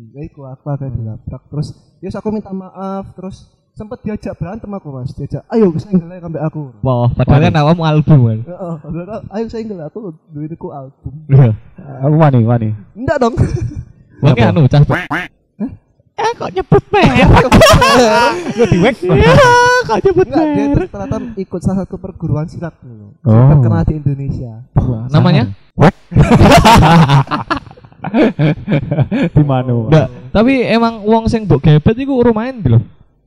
[0.09, 1.67] Ya iku apa kayak dilabrak terus
[2.03, 6.41] ya aku minta maaf terus sempat diajak berantem aku mas diajak ayo single aja sampai
[6.43, 8.39] aku Wah, padahal kan awakmu album kan.
[8.83, 11.55] Padahal, ayo single aku duit aku album Iya.
[12.03, 12.69] Aku wani, wani.
[12.99, 13.35] enggak dong
[14.19, 14.83] Wong ki anu cah.
[16.19, 17.27] Eh kok nyebut merek?
[18.59, 18.95] Lu diwek.
[19.89, 20.73] Kok nyebut enggak dia merek?
[20.75, 23.47] terus ternyata ikut salah satu perguruan silat dulu Oh.
[23.49, 24.51] terkenal di Indonesia
[25.09, 25.43] Namanya?
[29.29, 29.69] Di mana?
[29.69, 32.79] Enggak, tapi emang wong sing mbok gebet iku rumahan lho.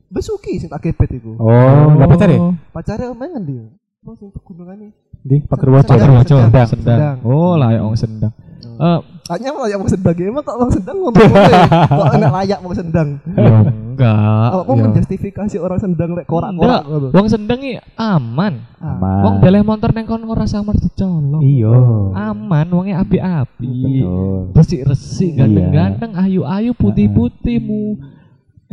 [0.07, 2.37] besuki sing tak gebet iku Oh, lah pacar ya?
[2.69, 3.65] pacarnya main kan dia
[4.03, 4.91] Oh, sing pegunungan nih.
[5.23, 5.37] Di.
[5.39, 7.17] Sendang, Purworejo, Sendang.
[7.23, 8.33] Oh, layak wong Sendang.
[8.61, 12.59] Eh, Hanya malah yang mau sendang emang kok mau sendang ngomong ngomong kok enak layak
[12.59, 13.09] mau sendang.
[13.23, 13.55] ya
[13.93, 14.47] enggak.
[14.51, 14.83] Oh, mau Ya.
[14.83, 17.07] menjustifikasi orang sendang lek korak-korak ngono.
[17.09, 18.59] wong Sendang iki aman.
[18.77, 19.21] Aman.
[19.23, 21.39] Wong beleh motor neng kono ora samar dicolong.
[21.39, 21.71] Iya.
[22.11, 24.03] Aman, wonge api-api.
[24.03, 24.51] Betul.
[24.51, 25.39] Resik-resik, Iya.
[25.39, 27.83] ganteng-ganteng, ayu-ayu, putih-putihmu.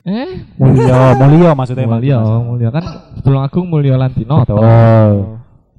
[0.00, 1.84] Eh, Mulia, mulia maksudnya.
[1.84, 2.84] mulia, mulia kan
[3.20, 4.56] Tulung Agung Mulya Lantinoto.
[4.56, 5.12] Betul.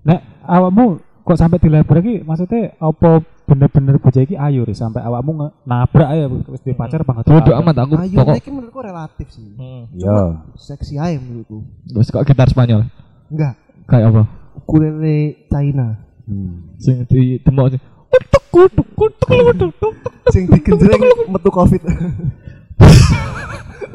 [0.02, 5.50] Nek awakmu kok sampai dilabrak iki maksudnya apa bener-bener bocah iki ayu Riz, sampai awakmu
[5.64, 7.28] nabrak aja wis di pacar banget.
[7.28, 8.36] Bodoh amat aku Ayu pokok.
[8.40, 9.44] iki menurutku relatif sih.
[9.54, 9.92] Hmm.
[9.92, 10.40] Iya.
[10.56, 11.60] Seksi aja menurutku.
[11.86, 12.88] Terus kok gitar Spanyol?
[13.28, 13.54] Enggak,
[13.86, 14.24] Kayak apa?
[14.56, 16.00] ukulele China.
[16.28, 16.76] Hmm.
[16.80, 17.82] Sing di demok sing
[18.12, 20.14] utuk utuk utuk utuk utuk.
[20.32, 21.82] Sing digenjreng metu Covid.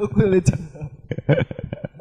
[0.04, 0.80] ukulele China.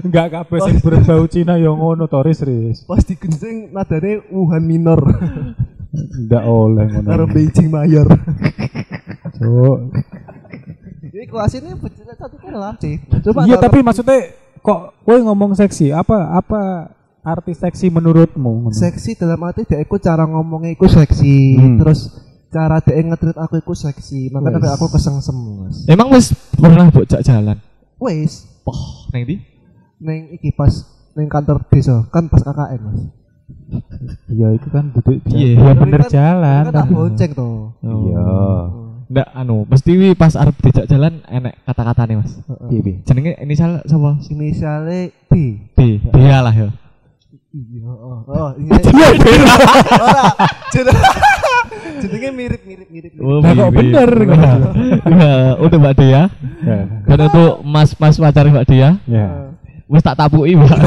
[0.00, 2.82] Enggak kabeh sing berbau Cina ya ngono to Riz, Riz.
[2.82, 5.00] Pas digenjreng nadane Wuhan minor
[5.92, 7.06] Enggak oleh ngono.
[7.06, 8.08] karo Beijing mayor.
[9.32, 9.78] Cuk.
[11.04, 12.96] Jadi kelas ini bocah satu kan relatif.
[13.22, 14.18] Coba Iya tapi maksudnya
[14.58, 18.68] kok kowe ngomong seksi apa apa arti seksi menurutmu?
[18.70, 21.76] seksi dalam arti dia ikut cara ngomongnya ikut seksi Hmm.
[21.78, 22.12] terus
[22.48, 27.20] cara dia ngetrit aku ikut seksi makanya sampai aku kesengsem mas Emang wis pernah bocah
[27.20, 27.56] jalan?
[27.96, 29.36] wes Poh, neng di?
[29.96, 30.72] neng iki pas
[31.14, 33.00] neng kantor desa kan pas KKN mas
[34.26, 35.52] Iya itu kan duduk Iya.
[35.52, 36.62] Iya Tapi bener kan- jalan.
[36.62, 38.24] kan tak tapi- bonceng tuh Iya.
[39.04, 42.40] Nggak anu, mesti wi pas arep dijak jalan enek kata-kata nih mas.
[42.66, 42.92] Iya, Bi.
[43.04, 44.16] Jenenge inisial sapa?
[44.24, 44.98] inisialnya
[45.28, 45.32] B
[45.70, 46.68] B, Bea lah ya.
[47.52, 48.74] iya oh oh iya
[49.94, 50.26] ora
[50.74, 50.98] jeneng
[51.96, 53.20] jenengnya mirip mirip mirip mirip.
[53.20, 54.38] Oh, Lah, kok bener, kok.
[55.10, 56.22] Ya, udah Mbak Dea.
[56.60, 56.78] Ya.
[57.04, 59.26] Dan untuk mas-mas pacar Mbak Dea, Ya.
[59.86, 60.70] wis tak tapuki, Mbak.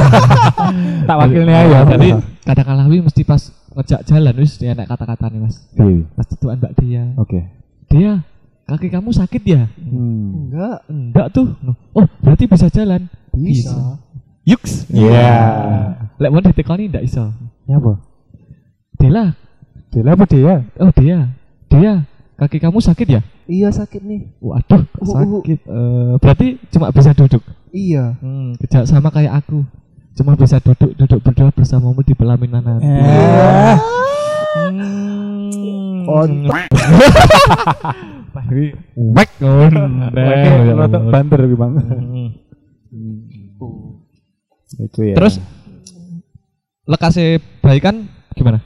[1.04, 1.80] Tak wakilnya ya.
[1.86, 2.08] Jadi
[2.42, 6.02] kata kalawi mesti pas ngejak jalan wis dia naik kata-kata nih mas Piye?
[6.10, 7.46] pas tuan mbak dia Oke.
[7.86, 8.24] dia
[8.64, 10.50] kaki kamu sakit ya Hmm.
[10.50, 11.54] Enggak, enggak tuh
[11.92, 14.00] oh berarti bisa jalan bisa.
[14.42, 15.30] yuks Iya.
[16.16, 17.30] lek mau ditekoni enggak iso
[17.64, 18.02] Ya apa?
[19.88, 20.54] Dela Dia apa dia?
[20.78, 21.18] oh dia
[21.68, 21.92] dia
[22.36, 24.20] kaki kamu sakit ya Iya sakit nih.
[24.38, 25.08] waduh Uh, uh.
[25.40, 28.16] sakit Eh, berarti cuma bisa duduk Iya.
[28.18, 29.64] hmm, kejak sama kayak aku
[30.14, 33.76] cuma bisa duduk duduk berdua bersamamu di pelaminan nanti Eh.
[34.48, 36.04] Hmm.
[36.04, 36.72] Kontak.
[38.32, 39.30] Tapi wek.
[39.38, 41.72] Oke, rotok banter Bang.
[41.76, 42.28] Hmm.
[44.78, 45.14] Itu ya.
[45.14, 45.36] Terus
[46.84, 48.64] lekase bayi kan gimana?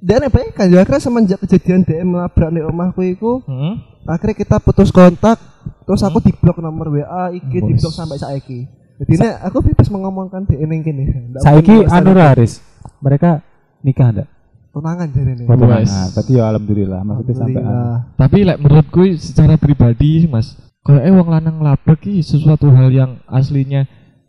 [0.00, 3.84] Dan yang baik kan ya akhirnya semenjak kejadian DM nabrak di omahku itu Hmm.
[4.08, 5.36] akhirnya kita putus kontak
[5.84, 8.64] terus aku diblok nomor WA IG diblok sampai saiki
[8.96, 11.04] jadi ini aku bebas mengomongkan di ini gini
[11.40, 12.60] saiki anu Haris.
[13.00, 13.40] Mereka
[13.80, 14.28] nikah ndak?
[14.70, 15.90] tunangan jadi ini Wes.
[15.90, 17.62] Nah, berarti ya alhamdulillah maksudnya sampai.
[18.14, 20.54] Tapi lek menurutku secara pribadi Mas,
[20.86, 23.88] kalau eh wong lanang labrak ki sesuatu hal yang aslinya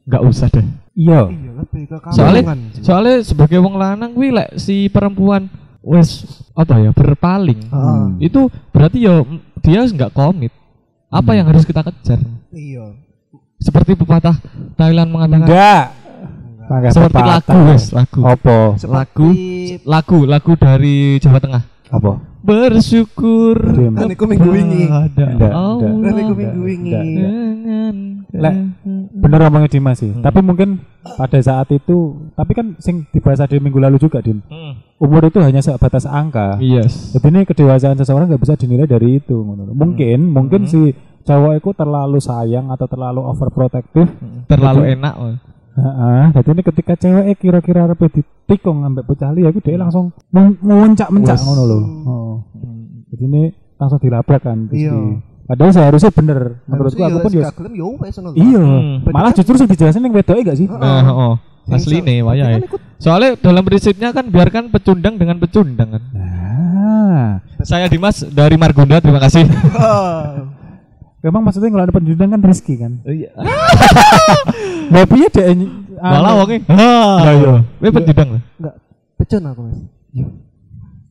[0.09, 0.65] nggak usah deh.
[0.97, 1.29] Iya.
[1.29, 2.43] iya lebih ke Soalnya
[2.81, 5.45] soalnya sebagai wong lanang kuwi lek si perempuan
[5.81, 6.09] wes
[6.53, 7.61] apa ya berpaling.
[7.63, 7.97] Heeh.
[7.97, 8.17] Hmm.
[8.17, 9.25] Itu berarti ya
[9.59, 10.53] dia nggak komit.
[11.07, 11.37] Apa Hmm.
[11.37, 12.19] yang harus kita kejar?
[12.51, 12.95] iya
[13.57, 14.39] Seperti pepatah
[14.73, 15.85] Thailand mengatakan Enggak.
[16.63, 17.35] Pakai seperti pepatah.
[17.35, 18.19] lagu wes, lagu.
[18.23, 18.57] Apa?
[18.79, 21.63] Lagu Seperti- lagu lagu dari Jawa Tengah.
[21.91, 22.11] Apa?
[22.41, 23.57] Bersyukur
[24.07, 24.83] iku minggu wingi.
[24.87, 25.51] Enggak,
[26.33, 27.03] minggu wingi enggak.
[27.05, 27.60] dengan
[28.31, 28.55] Lek,
[29.13, 30.09] bener ngomongnya Dimas sih.
[30.09, 30.23] Hmm.
[30.23, 31.97] Tapi mungkin pada saat itu,
[32.31, 34.39] tapi kan sing dibahas di minggu lalu juga, Dim.
[34.47, 34.79] Hmm.
[34.97, 36.55] Umur itu hanya sebatas angka.
[36.57, 37.11] Yes.
[37.11, 39.35] Jadi ini kedewasaan seseorang nggak bisa dinilai dari itu.
[39.35, 39.67] ngono.
[39.71, 40.71] Mungkin, mungkin Hmm.
[40.71, 40.81] si
[41.21, 44.09] cowok itu terlalu sayang atau terlalu overprotective.
[44.47, 45.13] Terlalu enak.
[45.15, 45.35] oh.
[45.71, 46.23] Heeh.
[46.35, 50.11] Jadi ini ketika cewek kira-kira arep ditikung ambek bocah liya iku dia langsung
[50.59, 51.43] muncak-mencak Wes.
[51.47, 51.79] ngono lho.
[52.03, 52.33] Oh.
[53.07, 53.43] Jadi ini
[53.75, 54.67] langsung dilabrak kan.
[54.67, 54.95] terus Iya.
[55.47, 56.39] Padahal seharusnya bener.
[56.65, 57.41] Menurutku Harusnya aku ya, pun ya
[57.75, 58.29] ya wes ngono.
[58.37, 58.61] Iya.
[58.61, 58.95] Hmm.
[59.09, 60.67] Malah justru sing dijelasin yang wedoke gak sih?
[60.69, 61.35] Nah, oh.
[61.69, 62.65] Asli nih, wayai.
[62.65, 66.03] kan Soalnya dalam prinsipnya kan biarkan pecundang dengan pecundang kan.
[66.11, 69.45] Nah, Saya Dimas dari Margonda, terima kasih.
[69.77, 70.49] Ah.
[71.21, 72.91] memang maksudnya kalau ada penjudang kan rezeki kan.
[73.05, 73.29] Iya.
[74.93, 75.47] Lah piye dek
[76.01, 76.57] Malah wonge.
[76.65, 77.53] Lah iya.
[77.61, 78.41] Kowe pecundang lah.
[78.57, 78.75] Enggak
[79.21, 79.79] pecun aku mas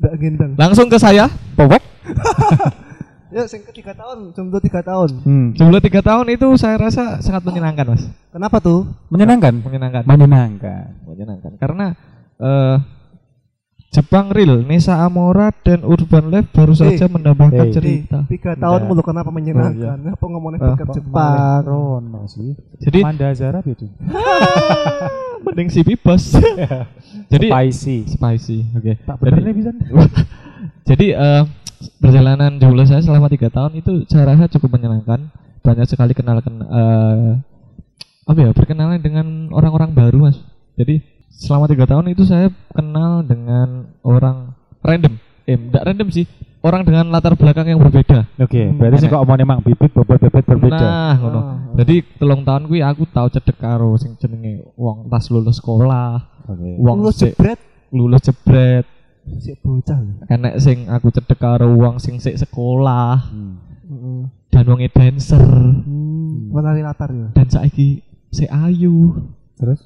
[0.03, 1.31] Enggak gendang Langsung ke saya.
[1.55, 1.83] Powek.
[3.31, 5.49] Ya sing ke tiga tahun Jomblo tiga tahun Hmm.
[5.55, 8.03] Jumlah tiga tahun itu saya rasa sangat menyenangkan mas.
[8.29, 8.91] Kenapa tuh?
[9.07, 9.55] Menyenangkan.
[9.63, 10.03] Menyenangkan.
[10.03, 10.85] Menyenangkan.
[11.07, 11.87] menyenangkan karena
[12.37, 12.77] eh
[13.91, 18.23] Jepang Real, Nesa Amora dan Urban Life baru saja eh, menambahkan Di cerita.
[18.31, 20.15] tiga tahun mulu kenapa menyenangkan?
[20.15, 21.11] Apa ngomongin Ah, dekat Kok Jepang?
[21.11, 22.55] malah Rono sih.
[22.79, 23.91] Jadi Manda Zara itu.
[25.45, 26.39] mending si bebas.
[27.35, 27.97] Jadi spicy.
[28.07, 28.93] spicy, oke.
[29.03, 29.71] Tak Jadi, bener bisa.
[30.91, 31.43] jadi eh,
[32.01, 35.33] perjalanan jomblo saya selama tiga tahun itu saya rasa cukup menyenangkan.
[35.61, 37.31] Banyak sekali kenal ken eh,
[38.25, 40.41] apa ya berkenalan dengan orang-orang baru mas.
[40.77, 45.17] Jadi selama tiga tahun itu saya kenal dengan orang random.
[45.49, 46.27] Eh, enggak random sih.
[46.61, 48.29] Orang dengan latar belakang yang berbeda.
[48.37, 50.77] Oke, berarti sih kok omongnya emang bibit bobot bebet berbeda.
[50.77, 51.41] Nah, ngono.
[51.41, 51.57] Ah.
[51.81, 56.21] Jadi telung tahun kuwi aku tau cedek karo sing jenenge wong tas lulus sekolah,
[56.53, 56.77] Oke.
[56.77, 58.85] wong Lu sik jebret lulus jebret.
[59.39, 59.99] Si bocah.
[59.99, 60.13] lho.
[60.27, 63.55] Enek sing aku cedek karo wong sing sik sekolah Hmm.
[63.85, 64.21] Heeh.
[64.51, 67.31] dan wonge dancer Hmm, menari latar ya.
[67.33, 69.19] dan saiki sik ayu.
[69.57, 69.81] Terus?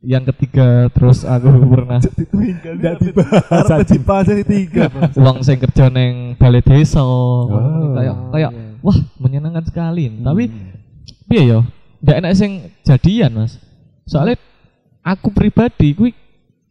[0.00, 3.64] Yang ketiga terus aku pernah Enggak dibahas.
[3.66, 4.82] Harus dibahas jadi tiga.
[4.88, 5.12] Bang.
[5.24, 7.00] wong sing kerja neng balai desa.
[7.00, 7.48] Oh.
[7.94, 8.76] Kayak kayak iya.
[8.80, 10.08] wah menyenangkan sekali.
[10.08, 10.24] Hmm.
[10.24, 10.44] Tapi
[11.24, 11.60] piye yo
[12.00, 12.50] ndak enak sing
[12.84, 13.56] jadian mas
[14.04, 14.36] soalnya
[15.00, 16.12] aku pribadi kuwi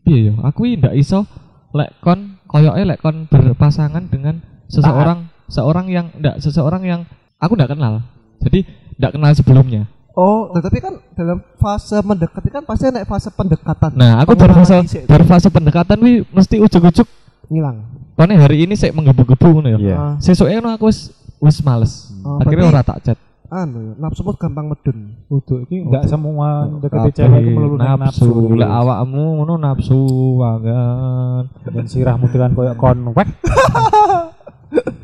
[0.02, 1.26] piye yo aku kuwi ndak iso
[1.74, 7.02] lek kon koyoke lek kon berpasangan dengan seseorang seorang yang ndak seseorang yang
[7.38, 8.06] aku ndak kenal
[8.40, 8.64] jadi
[8.96, 9.84] ndak kenal sebelumnya
[10.14, 13.98] Oh, nah, tapi kan dalam fase mendekati kan pasti naik fase pendekatan.
[13.98, 15.04] nah aku Pengenalan berfase dhisik.
[15.10, 17.08] berfase pendekatan kuwi mesti ujuk-ujuk
[17.50, 17.82] ngilang.
[18.14, 19.96] kone hari ini saya menggebu-gebu ngono ya Iya.
[19.98, 21.10] Ah, sesuk ngono aku wis
[21.40, 23.18] wis males Oh, akhirnya berarti- ora tak chat
[23.56, 25.14] anu ya, nafsu mut gampang medun.
[25.28, 30.02] Udah, ini enggak semua deketi cewek itu melulu nafsu lek awakmu ngono nafsu
[30.36, 33.30] banget Dan sirah mutilan koyo konwek.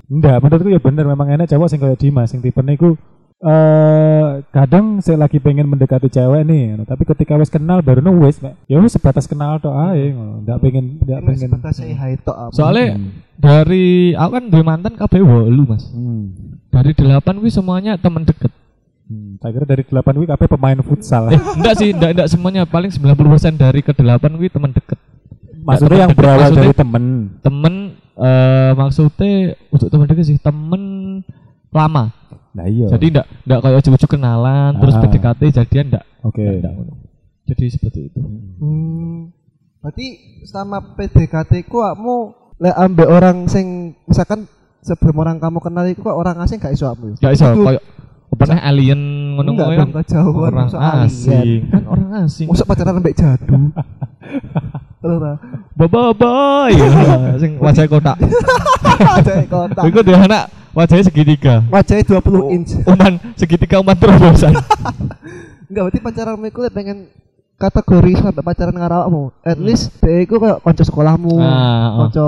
[0.09, 2.97] Enggak, menurutku ya bener memang enak cewek sing koyo Dimas sing tipe niku
[3.39, 8.43] eh kadang saya lagi pengen mendekati cewek nih, tapi ketika wis kenal baru nu wis,
[8.43, 8.59] Mek.
[8.67, 10.43] ya wis sebatas kenal tok ae, ngono.
[10.43, 11.47] Enggak pengen enggak Ini pengen.
[11.47, 12.51] sebatas say hi tok apa.
[12.51, 13.15] Soalnya Hmm.
[13.39, 15.88] dari aku kan duwe mantan kabeh wolu Mas.
[15.88, 16.48] Hmm.
[16.79, 18.51] Dari delapan kuwi semuanya teman deket.
[19.05, 21.27] Hmm, tak kira dari 8 wik kabeh pemain futsal.
[21.27, 24.95] Eh, enggak sih, enggak enggak semuanya, paling 90% dari ke delapan kuwi teman deket.
[25.59, 27.03] Maksudnya yang berawal maksudnya dari temen.
[27.41, 27.73] temen
[28.15, 29.31] eh maksudnya
[29.69, 30.81] untuk temen deket sih temen
[31.69, 32.11] lama
[32.49, 32.89] Nah iya.
[32.89, 35.01] jadi ndak ndak kayak ujuk-ujuk kenalan terus Ah.
[35.05, 36.41] PDKT jadian ndak oke.
[36.41, 36.93] ngono.
[37.45, 38.19] jadi seperti itu
[38.59, 39.31] Hmm.
[39.79, 40.07] Berarti
[40.43, 42.15] selama PDKT ku kamu
[42.59, 44.43] lek ambek orang sing misalkan
[44.81, 47.15] sebelum orang kamu kenal itu kok orang asing gak iso kamu.
[47.15, 47.83] nggak iso Itu- kayak
[48.31, 49.01] pernah alien
[49.33, 50.69] ngono koyo dong kejauhan orang
[51.01, 53.73] asing kan orang asing Masa pacaran ambek jadu.
[54.99, 55.33] Ora.
[55.73, 56.75] bye bye
[57.35, 58.15] sing wajah kotak
[59.19, 59.83] Cek kotak.
[59.85, 62.71] Iku dia anak wajahnya segitiga Wajahnya 20 inch.
[62.83, 64.53] uman segitiga uman terobosan
[65.69, 66.97] Enggak berarti pacaran lek pengen
[67.59, 69.23] kategori sampai pacaran karo awakmu.
[69.41, 71.51] At least dia iku kayak kanca sekolahmu, Ah,
[71.93, 72.07] oh.
[72.07, 72.25] kanca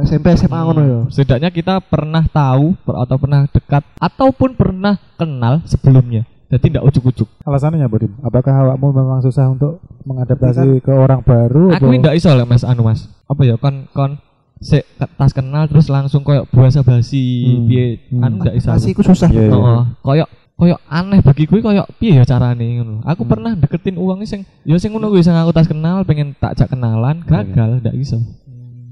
[0.00, 0.98] SMP SMA ngono ya.
[1.06, 7.80] setidaknya kita pernah tahu atau pernah dekat ataupun pernah kenal sebelumnya jadi tidak ujuk-ujuk Alasannya
[7.82, 8.12] apa, Dim?
[8.20, 11.72] Apakah awakmu memang susah untuk mengadaptasi ke orang baru?
[11.72, 14.20] aku tidak iso lah mas anu mas apa ya kon kon
[14.58, 17.66] se tas kenal terus langsung koyok buasa basi Hmm.
[17.66, 18.22] piye Hmm.
[18.22, 19.26] anu ndak iso iku susah.
[19.26, 19.50] Iya, iya.
[19.50, 19.82] Heeh.
[20.00, 20.28] koyok
[20.62, 23.30] koyok aneh bagi gue koyok piye ya carane ngono aku Hmm.
[23.34, 26.70] pernah deketin uangnya sing ya sing ngono kuwi sing aku tas kenal pengen tak jak
[26.70, 28.22] kenalan gagal ndak iso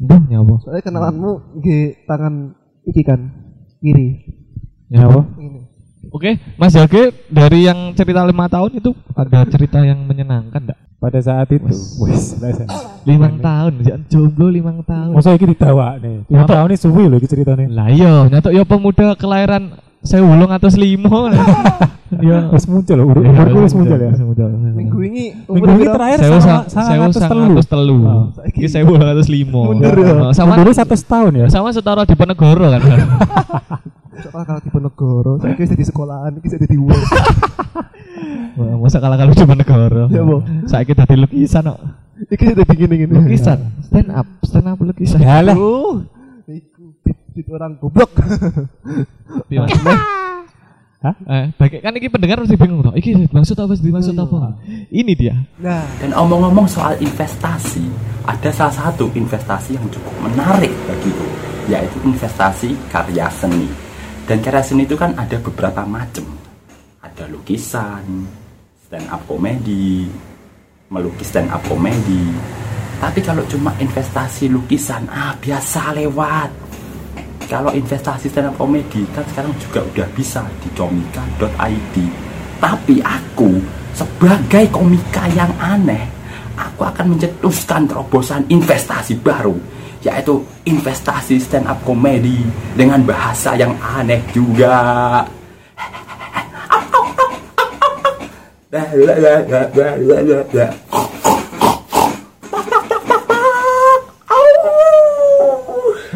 [0.00, 2.56] Duh nyawa Soalnya kenalanmu nggih tangan
[2.88, 3.20] iki kan
[3.85, 4.09] kiri.
[4.88, 5.28] Ya apa?
[5.37, 5.61] Ini.
[6.09, 10.80] Oke, Mas Jage dari yang cerita lima tahun itu ada cerita yang menyenangkan enggak?
[10.96, 11.68] Pada saat itu,
[12.00, 12.40] Wes.
[13.04, 15.12] Lima tahun, jangan jomblo lima tahun.
[15.12, 16.24] Masa iki didawa nih.
[16.28, 17.68] Lima tahun ini suwi loh iki ceritanya.
[17.68, 21.30] Lah iya, nyatok ya pemuda kelahiran saya wulung atas lima.
[22.10, 24.10] Ya, Wes muncul loh, umur umurku wes muncul ya.
[24.10, 27.54] Minggu ini Minggu ini terakhir Saya sangat saya sangat sangat telu.
[27.54, 27.98] atas telu.
[28.02, 28.26] Oh.
[28.50, 29.70] Iki saya wulung atas lima.
[29.70, 30.34] Mundur ya.
[30.34, 31.46] Sama Umurnya satu setahun ya.
[31.46, 32.82] sama setara di Penegoro kan.
[34.20, 36.76] Soalnya kalau di Penegoro, saya kira di sekolahan, saya di.
[36.76, 36.98] Wah,
[38.76, 40.10] Masa kalah kalau di Penegoro.
[40.10, 40.42] Ya, Bo.
[40.66, 41.78] Saya kita di lukisan kok.
[42.20, 43.12] Ini saya begini gini.
[43.16, 45.22] Lukisan, stand up, stand up lukisan.
[45.22, 45.54] Ya lah.
[47.34, 48.10] Bit orang goblok.
[51.00, 51.16] Hah?
[51.16, 52.92] Eh, baik kan iki pendengar mesti bingung toh.
[52.92, 53.88] Iki maksud apa sih?
[53.88, 54.52] Maksud apa?
[54.92, 55.32] Ini dia.
[55.56, 57.88] Nah, Dan omong-omong soal investasi,
[58.28, 61.24] ada salah satu investasi yang cukup menarik bagiku,
[61.72, 63.64] yaitu investasi karya seni.
[64.28, 66.36] Dan karya seni itu kan ada beberapa macam.
[67.00, 68.28] Ada lukisan,
[68.84, 70.04] stand up komedi,
[70.92, 72.28] melukis stand up komedi.
[73.00, 76.69] Tapi kalau cuma investasi lukisan, ah biasa lewat.
[77.50, 81.96] Kalau investasi stand up komedi kan sekarang juga udah bisa di comika.id.
[82.62, 83.58] Tapi aku
[83.90, 86.06] sebagai komika yang aneh,
[86.54, 89.58] aku akan mencetuskan terobosan investasi baru,
[90.06, 92.38] yaitu investasi stand up komedi
[92.78, 95.26] dengan bahasa yang aneh juga.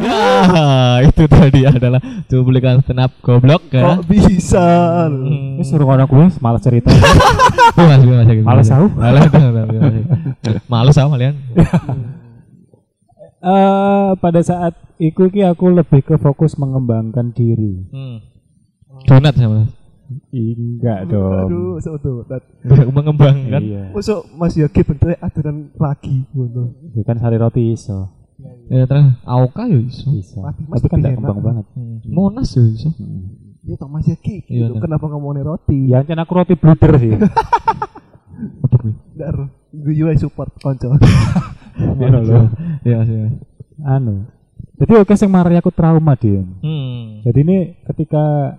[0.05, 3.94] Ah, itu tadi adalah cuplikan up goblok ya.
[3.94, 4.66] kok bisa?
[5.07, 5.62] Hmm.
[5.62, 6.90] Wes suruh orang gue malah cerita.
[6.90, 8.74] Piye, Mas, piye, Mas, piye, Males piye?
[8.74, 8.87] aku.
[8.98, 9.62] Males piye, piye,
[10.42, 10.59] piye.
[10.66, 11.35] Males aku kalian.
[13.44, 17.85] Eh pada saat itu ki aku lebih ke fokus mengembangkan diri.
[17.92, 18.24] Hmm.
[19.05, 19.68] Donat sama.
[20.33, 21.53] Enggak dong.
[21.53, 22.00] Aduh, so.
[22.64, 23.61] Bisa mengembangkan.
[23.61, 23.92] Iya.
[23.92, 26.24] Masuk Mas Yogi bentuknya adonan lagi.
[26.33, 26.72] Ngono.
[26.96, 28.24] Ya kan sari roti iso.
[28.69, 30.09] Ya terus Auka ya iso.
[30.13, 30.41] Bisa.
[30.41, 31.67] Tapi kan enggak kembang banget.
[31.77, 31.99] Hmm.
[32.09, 32.89] Monas ya iso.
[33.65, 34.45] Ini toh Mas Yogi.
[34.49, 34.77] Iya, Gitu.
[34.77, 34.83] Tat.
[34.85, 35.79] Kenapa ngomongin roti?
[35.89, 37.13] Ya ancen aku roti bluder sih.
[38.65, 38.93] Apa kuwi?
[39.17, 39.49] Nggak roh.
[39.73, 40.93] Gue juga support konco.
[41.79, 42.39] Ngono lho.
[42.85, 43.29] Iya, iya.
[43.85, 44.29] Anu.
[44.75, 46.43] Jadi oke sing mari aku trauma dia.
[46.43, 47.23] Hmm.
[47.23, 48.59] Jadi ini ketika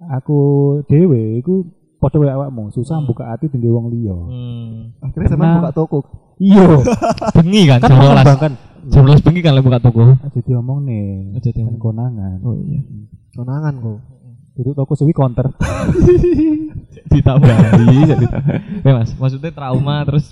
[0.00, 0.40] aku
[0.88, 1.68] dewe iku
[2.00, 4.16] padha wae awakmu susah buka hati tinggi wong liya.
[4.16, 4.96] Hmm.
[5.04, 5.98] Akhirnya sama buka toko.
[6.40, 6.80] Iya.
[7.36, 8.52] Bengi kan kan
[8.88, 9.20] jam 12.
[9.20, 10.02] mengembangkan Jam 12 bengi kan buka toko.
[10.16, 11.36] aja diomong nih.
[11.36, 11.76] Aja Kan diomong.
[11.76, 12.36] konangan.
[12.40, 12.80] Oh iya.
[13.36, 13.98] Konangan kok.
[14.56, 15.46] Duduk toko sewi counter.
[17.12, 18.26] Ditambahi jadi.
[18.82, 20.30] Ya Mas, maksudnya trauma terus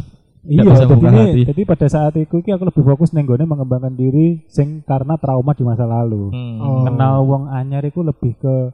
[0.48, 4.80] Iya, jadi, ini, jadi pada saat itu ki aku lebih fokus nenggone mengembangkan diri sing
[4.80, 6.32] karena trauma di masa lalu.
[6.32, 6.56] Hmm.
[6.62, 6.80] Oh.
[6.88, 8.72] Kenal wong anyar itu lebih ke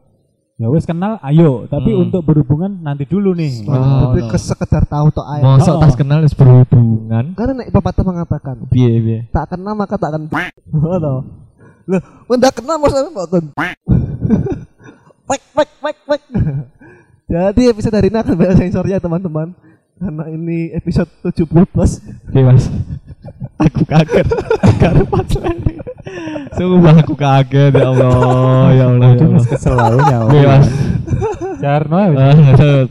[0.55, 2.03] ya wes kenal ayo, tapi Hmm.
[2.05, 3.65] untuk berhubungan nanti dulu nih.
[3.65, 3.75] Oh,
[4.07, 4.29] Tapi no.
[4.29, 5.43] ke sekedar tahu tok aja.
[5.43, 5.81] Masa Oh.
[5.81, 7.35] tas kenal harus berhubungan?
[7.35, 9.19] Karena nek pepatah mengatakan, Piye piye.
[9.29, 10.31] tak kenal maka tak akan
[10.87, 11.21] Oh, toh.
[11.85, 13.51] Loh, mendak kenal masa mboten.
[15.25, 16.23] Pek pek pek pek.
[17.25, 19.53] Jadi episode hari ini akan banyak sensornya teman-teman.
[19.95, 21.99] Karena ini episode 70 plus.
[22.27, 22.67] Piye Mas?
[23.65, 24.27] aku kaget.
[24.83, 25.29] Karo pas
[26.65, 26.75] lagi.
[26.81, 28.11] Sumpah aku kaget ya Allah,
[28.73, 29.09] ya Allah.
[29.13, 29.29] Ya Allah.
[29.31, 30.29] mas kesel aku nyawa.
[30.33, 30.69] Piye Mas?
[31.61, 32.09] Jarno ya.
[32.17, 32.37] Ah,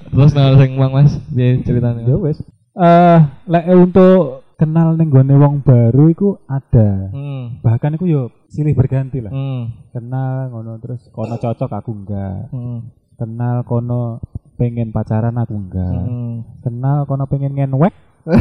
[0.09, 2.01] terus nang sing Mang Mas, piye ceritanya?
[2.05, 2.38] Ya wes.
[2.73, 7.09] Eh, lek untuk kenal ning gone wong baru iku ada.
[7.12, 7.59] Hmm.
[7.62, 9.33] Bahkan iku yo silih berganti lah.
[9.33, 9.73] Hmm.
[9.93, 12.49] Kenal ngono terus kono cocok aku enggak.
[12.49, 12.89] Hmm.
[13.19, 14.23] Kenal kono
[14.57, 16.01] pengen pacaran aku enggak.
[16.05, 16.47] Hmm.
[16.65, 17.93] Kenal kono pengen ngenwek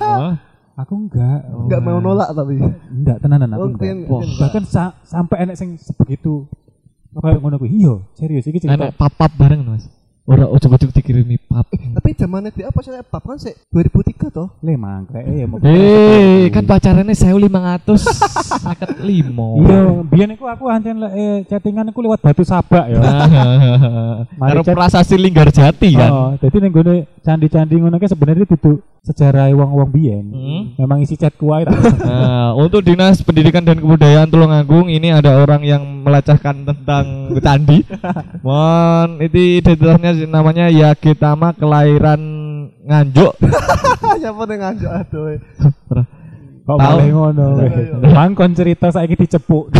[0.00, 0.32] Oh.
[0.76, 1.40] Aku enggak.
[1.46, 2.60] Enggak mau nolak tapi.
[2.86, 3.80] Enggak tenanan aku Oh, enggak.
[3.82, 3.98] pengen
[4.36, 6.44] bahkan sa- sampai enek sing sebegitu
[7.12, 7.72] kayak ngono kuwi.
[7.74, 8.76] Iya, serius iki cerita.
[8.76, 9.88] Enak papap bareng Mas.
[10.26, 11.70] Ora ujuk-ujuk dikirimi pap.
[11.70, 14.50] Tapi zamannya dia apa sih pap kan sih 2003 toh.
[14.58, 15.62] Le mangkre ya mau.
[15.62, 19.62] Eh, kan pacarannya 1500 seket limo.
[19.62, 22.98] Iya, biyen iku aku ancen lek eh, chattingan iku lewat batu sabak ya.
[24.66, 26.10] Chat- prasasti Linggar Jati kan.
[26.10, 30.24] Oh, jadi ning gone candi-candi ngono sebenarnya itu sejarah wong-wong biyen.
[30.34, 30.62] Hmm.
[30.82, 31.62] Memang isi chat kuai.
[32.06, 37.82] Nah, untuk Dinas Pendidikan dan Kebudayaan Tulungagung ini ada orang yang melecehkan tentang candi.
[38.46, 42.20] Mohon itu identitasnya namanya Yakitama kelahiran
[42.86, 43.34] Nganjuk.
[44.22, 45.26] Siapa yang nganjuk aduh.
[46.66, 46.78] Kok Tahu.
[46.78, 47.46] malah ngono.
[48.02, 49.74] Mangkon cerita saiki dicepuk.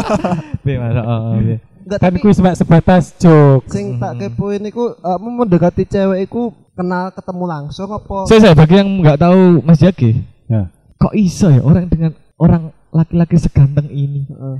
[0.64, 0.94] Piye, Mas?
[1.02, 1.38] Oh, oh.
[1.82, 3.66] Enggak kan tapi kuwi semak sebatas joke.
[3.66, 8.30] sing tak kepoin iku uh, mendekati cewek iku kenal ketemu langsung apa?
[8.30, 10.70] Saya saya bagi yang nggak tahu Mas Jaki, Ya.
[10.94, 14.56] kok iso ya orang dengan orang laki-laki seganteng ini Heeh.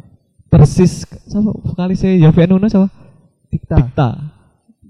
[0.50, 2.90] persis sama vokalisnya Yovie Nuno sama
[3.54, 4.08] Dikta, Dikta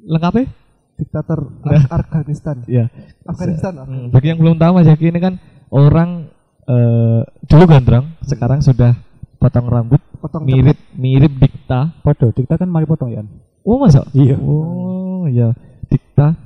[0.03, 0.51] lengkapnya
[0.95, 1.79] diktator Nah.
[1.81, 2.57] Af- Afghanistan.
[2.67, 2.87] ya
[3.25, 3.73] Afghanistan.
[3.81, 5.35] Hmm, bagi yang belum tahu Mas Jaki ini kan
[5.69, 6.29] orang
[6.65, 8.95] eh, dulu gandrung sekarang sudah
[9.37, 13.27] potong rambut Potong mirip mirip Dikta Podo, dikta kan mari potong ya.
[13.61, 14.38] oh masa Iya.
[14.38, 15.51] oh ya
[15.85, 16.38] Dikta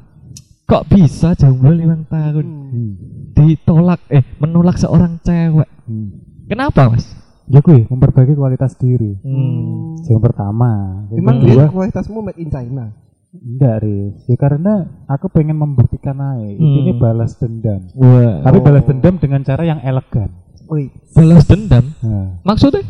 [0.65, 2.93] kok bisa jomblo lima tahun Hmm.
[3.33, 6.09] ditolak eh menolak seorang cewek Hmm.
[6.47, 7.07] kenapa Mas
[7.45, 9.23] Ya kuwi memperbaiki kualitas diri.
[9.23, 9.95] Hmm.
[10.03, 10.71] Yang pertama,
[11.09, 12.91] yang Emang kedua, kualitasmu made in China.
[13.39, 14.17] Enggak Riz.
[14.25, 16.47] Ya karena aku pengen membuktikan aja.
[16.47, 16.99] Ini Hmm.
[16.99, 17.81] balas dendam.
[17.93, 18.41] Wah.
[18.41, 20.31] Tapi balas dendam dengan cara yang elegan.
[20.67, 22.83] Wih, balas dendam Nah, maksudnya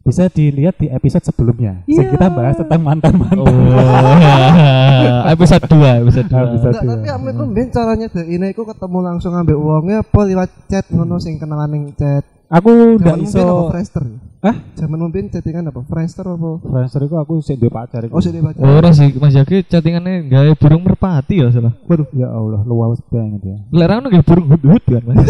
[0.00, 1.82] bisa dilihat di episode sebelumnya.
[1.84, 2.14] Sing Iya.
[2.14, 3.42] kita bahas tentang mantan-mantan.
[3.42, 3.52] oh
[5.28, 8.64] episode 2 episode Nah, 2 bisa enggak tapi ame ku mbien caranya deh ini iku
[8.64, 12.24] ketemu langsung ambek uangnya apa lewat chat ngono sing kenalan ning chat.
[12.48, 13.68] Aku ndak mungkin iso?
[14.38, 14.54] Hah?
[14.78, 15.82] Zaman mungkin chattingan apa?
[15.82, 16.62] Friendster apa?
[16.62, 18.06] Friendster iku aku sik duwe pacar.
[18.06, 18.58] Oh, sudah baca.
[18.62, 21.74] Ora sih Mas Jaki chattingannya gawe burung merpati ya salah.
[21.90, 23.56] Waduh, Ya Allah, luas banget ya.
[23.74, 25.26] Lek ra gawe burung hut-hut kan Mas.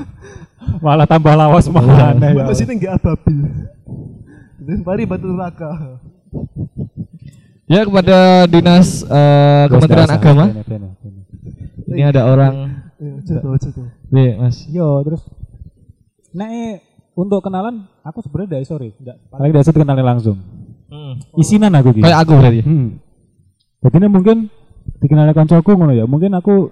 [0.84, 2.40] Malah tambah lawas mana ya.
[2.40, 3.36] Bapak sini enggak ababil.
[4.64, 6.00] Dan pari batu neraka.
[7.68, 10.44] ya kepada Dinas eh, Kementerian Agama.
[11.86, 12.54] Ini ada orang
[12.96, 13.60] Ya, jodoh.
[14.08, 14.64] Iya, Mas.
[14.72, 15.20] Yo, terus
[16.32, 16.76] Nek eh,
[17.16, 20.36] untuk kenalan aku sebenarnya dari sorry, enggak paling dari itu kenalin langsung.
[21.40, 22.04] Isinan aku gitu.
[22.04, 22.60] Kayak aku berarti.
[22.62, 22.88] Hmm.
[23.82, 24.36] Jadi ini mungkin
[25.00, 26.04] dikenalin kancaku ngono ya.
[26.04, 26.70] Mungkin aku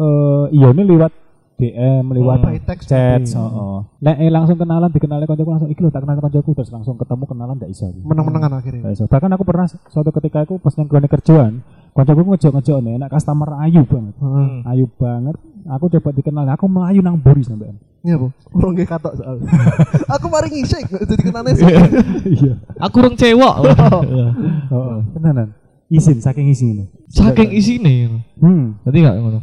[0.00, 1.12] eh iya ini lewat
[1.60, 3.38] DM, lewat text chat, berarti.
[3.38, 3.78] heeh.
[4.02, 7.24] Nek eh, langsung kenalan dikenalin kancaku langsung iki lho tak kenalin kancaku terus langsung ketemu
[7.28, 7.86] kenalan ndak iso.
[8.02, 8.82] Menang-menangan akhirnya.
[8.90, 9.06] Iso.
[9.06, 11.62] Bahkan aku pernah suatu ketika aku pas nang gone kerjaan,
[11.94, 14.14] kancaku ngejok-ngejok nih, enak customer ayu banget.
[14.18, 14.66] Hmm.
[14.66, 15.36] Ayu banget.
[15.62, 17.78] Aku coba dikenal, aku melayu nang buri sampean.
[18.02, 18.34] Iya, Bu.
[18.50, 19.38] Urung ge katok soal.
[20.18, 21.62] Aku mari ngisik jadi kenane sih.
[22.26, 22.58] Iya.
[22.82, 23.54] Aku rong cewek.
[24.74, 25.54] Oh, tenanan.
[25.86, 26.90] Izin saking izin.
[27.06, 28.26] Saking isine.
[28.42, 28.74] Hmm.
[28.82, 29.40] Berarti enggak ngono.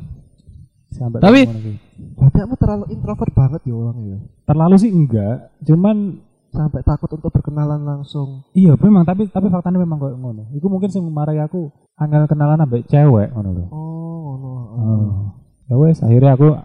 [0.91, 1.71] Sampai Tapi- ngono.
[2.19, 4.19] Berarti kamu terlalu introvert banget ya orangnya ya.
[4.43, 8.41] terlalu sih enggak, cuman Sampai takut untuk berkenalan langsung.
[8.57, 10.49] iya memang tapi tapi faktanya memang kayak ngono.
[10.51, 13.65] Iku mungkin sing marai aku angel kenalan ambek cewek ngono lho.
[13.69, 14.51] Oh, no.
[14.73, 15.11] Oh.
[15.69, 16.57] Ya wes akhirnya aku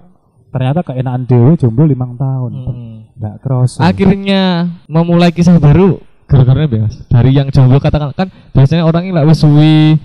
[0.49, 2.53] ternyata keenaan dewe jomblo limang tahun.
[2.57, 2.97] Hmm.
[3.21, 3.79] Enggak kerasa.
[3.85, 6.87] Akhirnya memulai kisah baru gara-gara apa ya?
[7.13, 10.01] Dari yang jomblo katakan kan biasanya orang ini lah wis suwi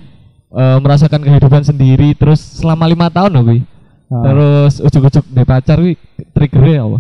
[0.52, 3.64] eh, merasakan kehidupan sendiri terus selama lima tahun loh.
[4.10, 5.96] Terus ujuk-ujuk di pacar kuwi
[6.36, 7.00] triggernya apa?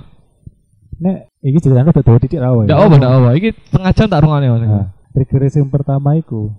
[0.99, 2.67] Nek iki ceritanya udah tahu titik rawa ya.
[2.69, 3.29] Ndak apa ndak apa.
[3.35, 4.61] Iki tengah jam tak rungane Mas.
[4.63, 6.53] Nah, trigger yang pertama itu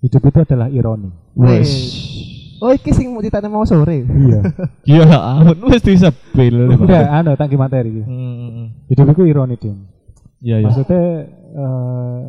[0.00, 1.10] hidup itu adalah ironi.
[1.36, 1.72] Wes.
[2.62, 4.04] Oh, iki sing mau ditanya mau sore.
[4.06, 4.40] Iya.
[4.86, 6.72] Ya ampun wis disepil.
[6.72, 8.00] Udah, anu tangki materi.
[8.00, 8.72] Hmm.
[8.88, 9.90] Hidup itu ironi, Din.
[10.40, 10.66] Iya iya.
[10.70, 11.02] Maksudnya
[11.52, 12.20] eh,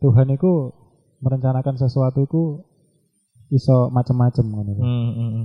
[0.00, 0.72] Tuhan itu
[1.20, 2.42] merencanakan sesuatu itu
[3.52, 4.72] iso macem-macem ngono.
[4.78, 5.44] Hmm, hmm, hmm.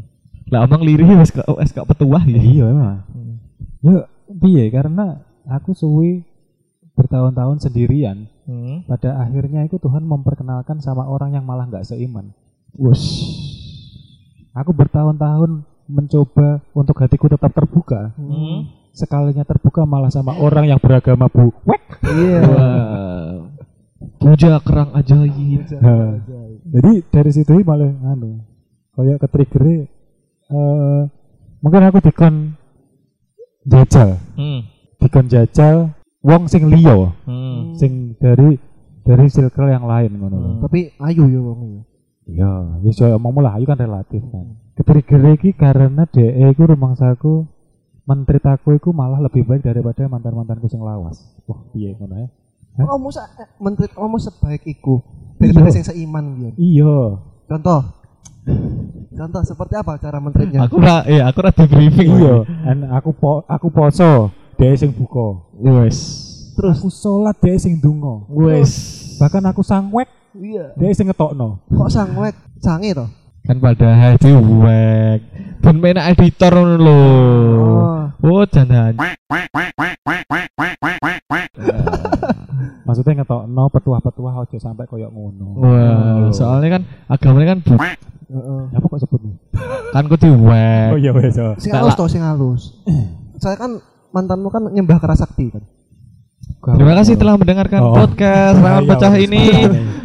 [0.51, 2.39] Lah omong lirih wis gak wis gak petuah ya.
[2.39, 2.97] Iya emang.
[3.10, 3.36] Hmm.
[3.84, 3.97] Ya
[4.28, 6.24] piye karena aku suwi
[6.93, 8.30] bertahun-tahun sendirian.
[8.45, 8.86] Hmm.
[8.86, 12.36] Pada akhirnya itu Tuhan memperkenalkan sama orang yang malah nggak seiman.
[12.76, 13.01] Wes.
[14.54, 18.14] Aku bertahun-tahun mencoba untuk hatiku tetap terbuka.
[18.16, 18.70] Hmm.
[18.93, 21.49] Sekalinya terbuka malah sama orang yang beragama bu.
[21.66, 21.82] Wek.
[22.06, 22.41] Iya.
[24.22, 25.64] Puja kerang ajaib.
[25.82, 26.22] Nah,
[26.70, 28.43] jadi dari situ malah anu
[28.93, 29.66] kayak ke trigger
[30.54, 31.01] eh
[31.64, 32.54] mungkin aku dikon
[33.66, 34.70] jajal Hmm.
[35.01, 37.74] dikon jajal wong sing liya Hmm.
[37.74, 38.60] sing dari
[39.01, 40.38] dari circle yang lain ngono.
[40.38, 40.60] Hmm.
[40.68, 41.60] Tapi ayu ya wong
[42.28, 42.43] ya.
[42.43, 42.51] Ya,
[42.82, 44.45] wis yo omongmu lah, ayu kan relatif kan.
[44.74, 47.45] Ketrigger iki karena DE iku rumangsaku
[48.03, 51.24] menteri aku iku malah lebih baik daripada mantan-mantanku sing lawas.
[51.47, 52.28] Wah, piye ngono ya?
[52.74, 52.86] Hah?
[52.89, 54.99] Oh, musa eh, menteri kamu sebaik iku.
[55.38, 55.76] Daripada Iya.
[55.78, 56.55] sing seiman gitu.
[56.57, 56.97] Iya.
[57.47, 57.82] Contoh.
[59.13, 60.65] Contoh seperti apa cara menterinya?
[60.65, 62.09] Aku ra iya, aku ra di briefing.
[62.17, 65.53] Iya, dan aku po aku poso, DE sing buka.
[65.55, 65.97] Wes.
[66.57, 68.26] Terus Aku salat DE sing ndonga.
[68.28, 68.71] Wes.
[69.21, 70.74] Bahkan aku sangwek, iya.
[70.78, 71.62] DE sing ngetokno.
[71.70, 73.10] Kok sangwek sange toh?
[73.44, 75.20] Kan padahal diwek.
[75.60, 76.96] Ben menak editor ngono lho.
[76.96, 78.04] Oh.
[78.24, 78.96] Oh, jangan.
[82.88, 85.60] Maksudnya ngetokno petuah-petuah aja sampai koyok ngono.
[85.60, 87.74] Wah, soalnya kan agamanya kan bu,
[88.34, 88.62] Heeh.
[88.74, 89.36] Apa kok sebut nih?
[89.94, 90.90] kan ku diwek.
[90.90, 91.38] Oh iya wes.
[91.38, 91.54] oh.
[91.62, 92.74] Sing halus toh, sing halus.
[93.44, 93.78] Saya kan
[94.10, 95.64] mantanmu kan nyembah kerasakti kan.
[96.64, 97.91] Terima kasih telah mendengarkan Oh.
[97.91, 99.43] podcast Rawan Pecah ini.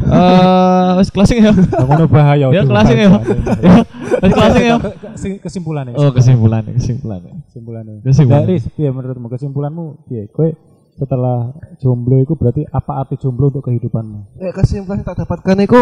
[0.03, 1.55] Eh, wis closing ya.
[1.55, 2.51] Ngono bahaya.
[2.51, 3.09] Ya, closing ya.
[3.63, 3.75] Ya,
[4.19, 4.75] wis closing ya.
[4.75, 5.95] Ke- ke- ke- Kesimpulannya.
[5.95, 7.31] Oh, kesimpulannya, kesimpulannya.
[7.47, 7.93] kesimpulannya.
[8.03, 8.41] Kesimpulan.
[8.43, 10.27] Dari piye menurutmu kesimpulanmu piye?
[10.27, 10.51] Kowe
[10.91, 14.43] setelah jomblo itu berarti apa arti jomblo untuk kehidupanmu?
[14.43, 15.79] Eh kesimpulan yang tak dapatkan itu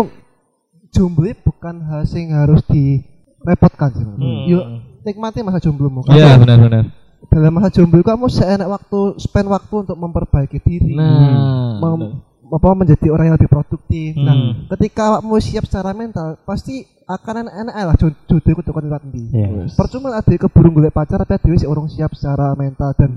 [0.91, 4.05] jomblo bukan hal sing harus direpotkan sih.
[4.05, 4.45] Hmm.
[4.45, 4.63] Yuk
[5.01, 6.03] nikmati masa jomblomu.
[6.05, 7.06] Iya, benar-benar.
[7.27, 10.93] Dalam masa jomblo kamu seenak waktu spend waktu untuk memperbaiki diri.
[10.93, 12.23] Nah, Mem- benar.
[12.47, 14.15] apa menjadi orang yang lebih produktif.
[14.15, 14.23] Hmm.
[14.23, 14.35] Nah,
[14.71, 19.21] ketika kamu siap secara mental, pasti akan enak-enak lah jod- jodoh itu nanti.
[19.31, 19.67] Iya.
[19.69, 23.11] Percuma ada keburu golek pacar tapi dhewe sik urung siap secara mental dan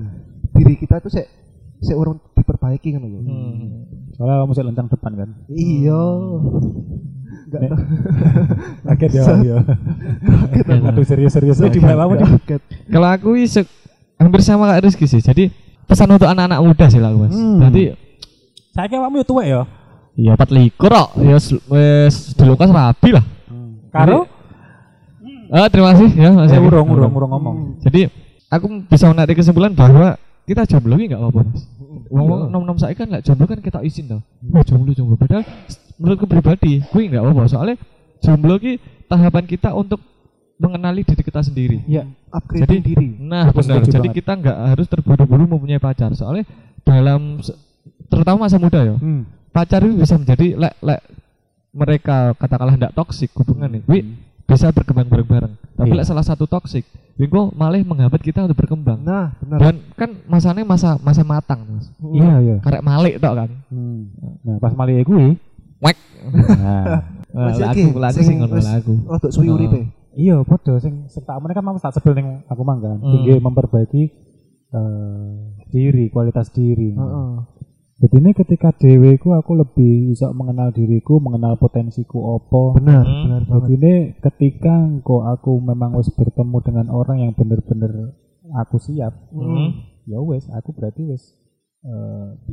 [0.51, 1.27] diri kita itu sik
[1.81, 3.03] sik urung diperbaiki kan.
[3.03, 3.87] Hmm.
[4.15, 5.29] Soalnya kamu mesti lencang depan kan.
[5.49, 6.03] Iya.
[7.47, 7.83] Enggak Nek- tahu.
[8.91, 9.23] Kaget ya.
[9.41, 9.57] Iya.
[10.87, 12.63] Aduh serius-serius kamu Kaget.
[12.91, 13.67] Kalau aku isek
[14.21, 15.25] hampir sama kayak Rizky sih.
[15.25, 15.49] Jadi
[15.89, 17.33] pesan untuk anak-anak muda sih lah, Mas.
[17.33, 17.65] Hmm.
[17.67, 17.97] Jadi
[18.71, 19.63] Saya kira kamu tuwek ya.
[20.15, 21.09] ya 4 likur kok.
[21.19, 23.25] Ya wes dilukas rapi lah.
[23.91, 24.29] Karo?
[25.51, 26.55] Eh, terima kasih ya, Mas.
[26.55, 26.63] Yaki.
[26.63, 27.57] urung urung urung ngomong.
[27.83, 28.07] Jadi
[28.47, 30.15] aku bisa menarik kesimpulan bahwa
[30.47, 31.63] kita jomblo ini nggak apa-apa mas.
[32.11, 34.21] Ngomong nom nom saya kan nggak jomblo kan kita izin tau.
[34.51, 35.15] Oh jomblo jomblo.
[35.15, 35.47] Padahal
[35.99, 37.43] menurutku pribadi, gue nggak apa-apa.
[37.47, 37.77] Soalnya
[38.19, 40.03] jomblo ki tahapan kita untuk
[40.61, 41.81] mengenali diri kita sendiri.
[41.89, 42.05] Iya.
[42.29, 43.09] Upgrade Jadi diri.
[43.17, 43.81] Nah Aku benar.
[43.81, 44.17] Jadi banget.
[44.21, 46.13] kita nggak harus terburu-buru mempunyai pacar.
[46.13, 46.45] Soalnya
[46.85, 47.41] dalam
[48.07, 49.25] terutama masa muda ya, Hmm.
[49.51, 51.01] pacar itu bisa menjadi lek lek
[51.71, 53.83] mereka katakanlah tidak toksik hubungan nih.
[53.87, 54.01] Wi,
[54.45, 55.55] bisa berkembang bareng-bareng.
[55.75, 55.97] Tapi Iya.
[55.97, 56.83] lek salah satu toksik,
[57.15, 59.01] Wingko malah menghambat kita untuk berkembang.
[59.01, 59.59] Nah, benar.
[59.61, 61.87] Dan kan masanya masa masa matang, Mas.
[62.01, 62.57] Iya iya.
[62.61, 63.51] Karek malik tok kan.
[63.69, 64.09] Hmm.
[64.43, 65.37] Nah pas mali gue.
[65.81, 65.97] Wek.
[66.61, 67.01] Nah.
[67.31, 68.93] Nah, lagu lagu sing ngono lagu.
[69.07, 69.55] Rodok suwi Oh.
[69.55, 69.87] uripe.
[70.15, 72.99] Iya, padha sing sing tak kan mau tak sebel ning aku mangga.
[72.99, 73.11] Hmm.
[73.15, 74.03] Tinggi memperbaiki
[74.71, 75.33] eh,
[75.71, 76.95] diri, kualitas diri.
[76.95, 77.31] Heeh.
[78.01, 82.73] Jadi ini ketika dewe ku aku lebih bisa mengenal diriku, mengenal potensiku opo.
[82.73, 83.23] Benar, Hmm.
[83.29, 83.77] benar Jadi banget.
[83.77, 88.17] ini ketika engko aku memang wis bertemu dengan orang yang bener-bener
[88.57, 89.85] aku siap, Hmm.
[90.09, 91.37] ya wes aku berarti wes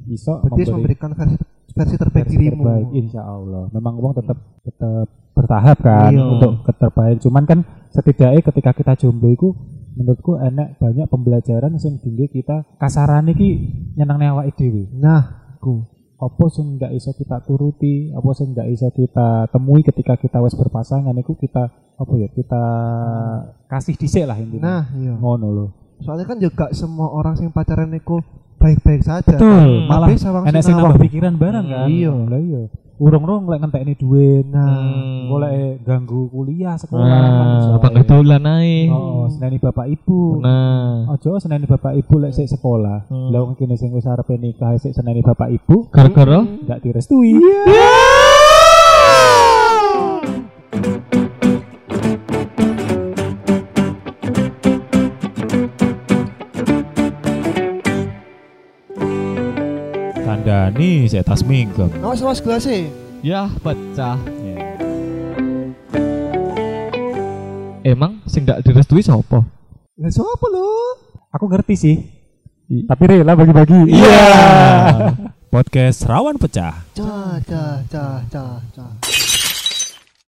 [0.08, 1.36] iso Berarti harus memberi memberikan versi
[1.74, 2.64] versi terbaik versi dirimu.
[2.64, 3.64] terbaik insya Allah.
[3.72, 5.08] Memang uang tetap tetap
[5.38, 6.26] bertahap kan Iya.
[6.26, 7.22] untuk keterbaik.
[7.22, 7.60] Cuman kan
[7.94, 9.54] setidaknya ketika kita jomblo itu
[9.94, 13.50] menurutku enak banyak pembelajaran sing tinggi kita kasaran iki
[13.94, 14.90] nyenang awake dhewe.
[14.98, 15.86] Nah, ku.
[16.18, 20.58] Apa sing nggak iso kita turuti, apa sing nggak iso kita temui ketika kita wes
[20.58, 22.64] berpasangan itu kita apa ya kita
[23.70, 24.62] kasih dhisik lah intinya.
[24.66, 25.14] Nah, iya.
[25.14, 25.70] ngono loh.
[26.02, 28.22] Soalnya kan juga semua orang yang pacaran itu
[28.58, 29.30] baik-baik saja.
[29.30, 29.90] Betul, Hmm.
[29.90, 30.10] malah
[30.50, 31.86] enak sing nambah pikiran bareng kan.
[31.86, 32.14] Iya.
[32.14, 32.62] Lah iya.
[32.98, 34.45] Urung-urung lek ngentekne duit.
[34.50, 35.30] Nah, Hmm.
[35.30, 38.89] golek ganggu kuliah sekolah Nah, bang dolan ae.
[38.89, 43.30] oh seneni bapak ibu Nah, ojo seneni bapak ibu lek sik sekolah Hmm.
[43.30, 47.38] lah wong kene sing wis arepe nikah sik seneni bapak ibu gara-gara nggak direstui
[60.68, 61.88] Kandani saya tas minggem.
[62.03, 62.91] awas awas gelasnya.
[63.24, 64.20] ya pecah.
[67.88, 69.47] Emang sing ndak direstui sapa?
[69.95, 70.68] Lah siapa lo?
[71.32, 71.95] Aku ngerti sih.
[72.68, 73.95] I- Tapi rela bagi-bagi.
[73.95, 74.28] Iya.
[75.55, 76.84] Podcast Rawan Pecah.
[76.91, 78.91] Cah, cah, cah, cah, cah.